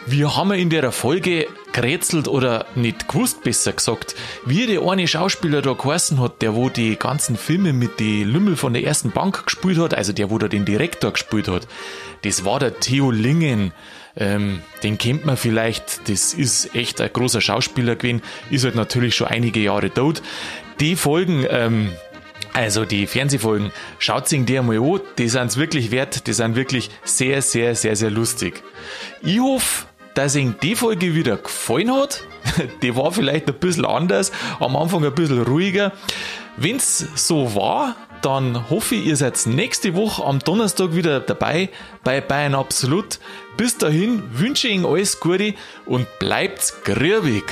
Wir 0.05 0.35
haben 0.35 0.51
in 0.51 0.69
der 0.69 0.91
Folge 0.91 1.47
gerätselt 1.71 2.27
oder 2.27 2.65
nicht 2.75 3.07
gewusst, 3.07 3.43
besser 3.43 3.71
gesagt, 3.71 4.15
wie 4.45 4.67
der 4.67 4.81
eine 4.81 5.07
Schauspieler 5.07 5.61
da 5.61 5.73
geheißen 5.73 6.19
hat, 6.19 6.41
der 6.41 6.55
wo 6.55 6.69
die 6.69 6.97
ganzen 6.97 7.37
Filme 7.37 7.73
mit 7.73 7.99
die 7.99 8.23
Lümmel 8.23 8.57
von 8.57 8.73
der 8.73 8.83
ersten 8.83 9.11
Bank 9.11 9.45
gespielt 9.45 9.79
hat, 9.79 9.93
also 9.93 10.13
der 10.13 10.29
wo 10.29 10.37
da 10.37 10.47
den 10.47 10.65
Direktor 10.65 11.11
gespielt 11.11 11.47
hat. 11.47 11.67
Das 12.23 12.45
war 12.45 12.59
der 12.59 12.79
Theo 12.79 13.11
Lingen. 13.11 13.73
Ähm, 14.15 14.61
den 14.83 14.97
kennt 14.97 15.25
man 15.25 15.37
vielleicht, 15.37 16.07
das 16.07 16.33
ist 16.33 16.75
echt 16.75 17.01
ein 17.01 17.11
großer 17.11 17.41
Schauspieler 17.41 17.95
gewesen, 17.95 18.21
ist 18.51 18.63
halt 18.63 18.75
natürlich 18.75 19.15
schon 19.15 19.27
einige 19.27 19.59
Jahre 19.59 19.91
tot. 19.91 20.21
Die 20.79 20.95
Folgen, 20.95 21.45
ähm, 21.49 21.91
also 22.53 22.85
die 22.85 23.07
Fernsehfolgen, 23.07 23.71
schaut 23.97 24.27
sich 24.27 24.45
die 24.45 24.59
einmal 24.59 24.77
an, 24.77 25.01
die 25.17 25.29
sind's 25.29 25.57
wirklich 25.57 25.89
wert, 25.89 26.27
die 26.27 26.33
sind 26.33 26.55
wirklich 26.55 26.91
sehr, 27.03 27.41
sehr, 27.41 27.75
sehr, 27.75 27.95
sehr 27.95 28.11
lustig. 28.11 28.61
Ich 29.23 29.39
hoffe, 29.39 29.85
dass 30.13 30.35
Ihnen 30.35 30.55
die 30.61 30.75
Folge 30.75 31.15
wieder 31.15 31.37
gefallen 31.37 31.91
hat. 31.91 32.23
Die 32.81 32.95
war 32.95 33.11
vielleicht 33.11 33.47
ein 33.47 33.55
bisschen 33.55 33.85
anders, 33.85 34.31
am 34.59 34.75
Anfang 34.75 35.03
ein 35.03 35.15
bisschen 35.15 35.41
ruhiger. 35.41 35.91
Wenn's 36.57 37.07
so 37.15 37.55
war, 37.55 37.95
dann 38.21 38.69
hoffe 38.69 38.95
ich, 38.95 39.07
ihr 39.07 39.17
seid 39.17 39.39
nächste 39.45 39.95
Woche 39.95 40.23
am 40.23 40.39
Donnerstag 40.39 40.95
wieder 40.95 41.19
dabei 41.19 41.69
bei 42.03 42.21
Bayern 42.21 42.53
Absolut. 42.55 43.19
Bis 43.57 43.77
dahin 43.77 44.23
wünsche 44.33 44.67
ich 44.67 44.75
Ihnen 44.75 44.85
alles 44.85 45.19
Gute 45.19 45.53
und 45.85 46.07
bleibt 46.19 46.73
grübig. 46.83 47.43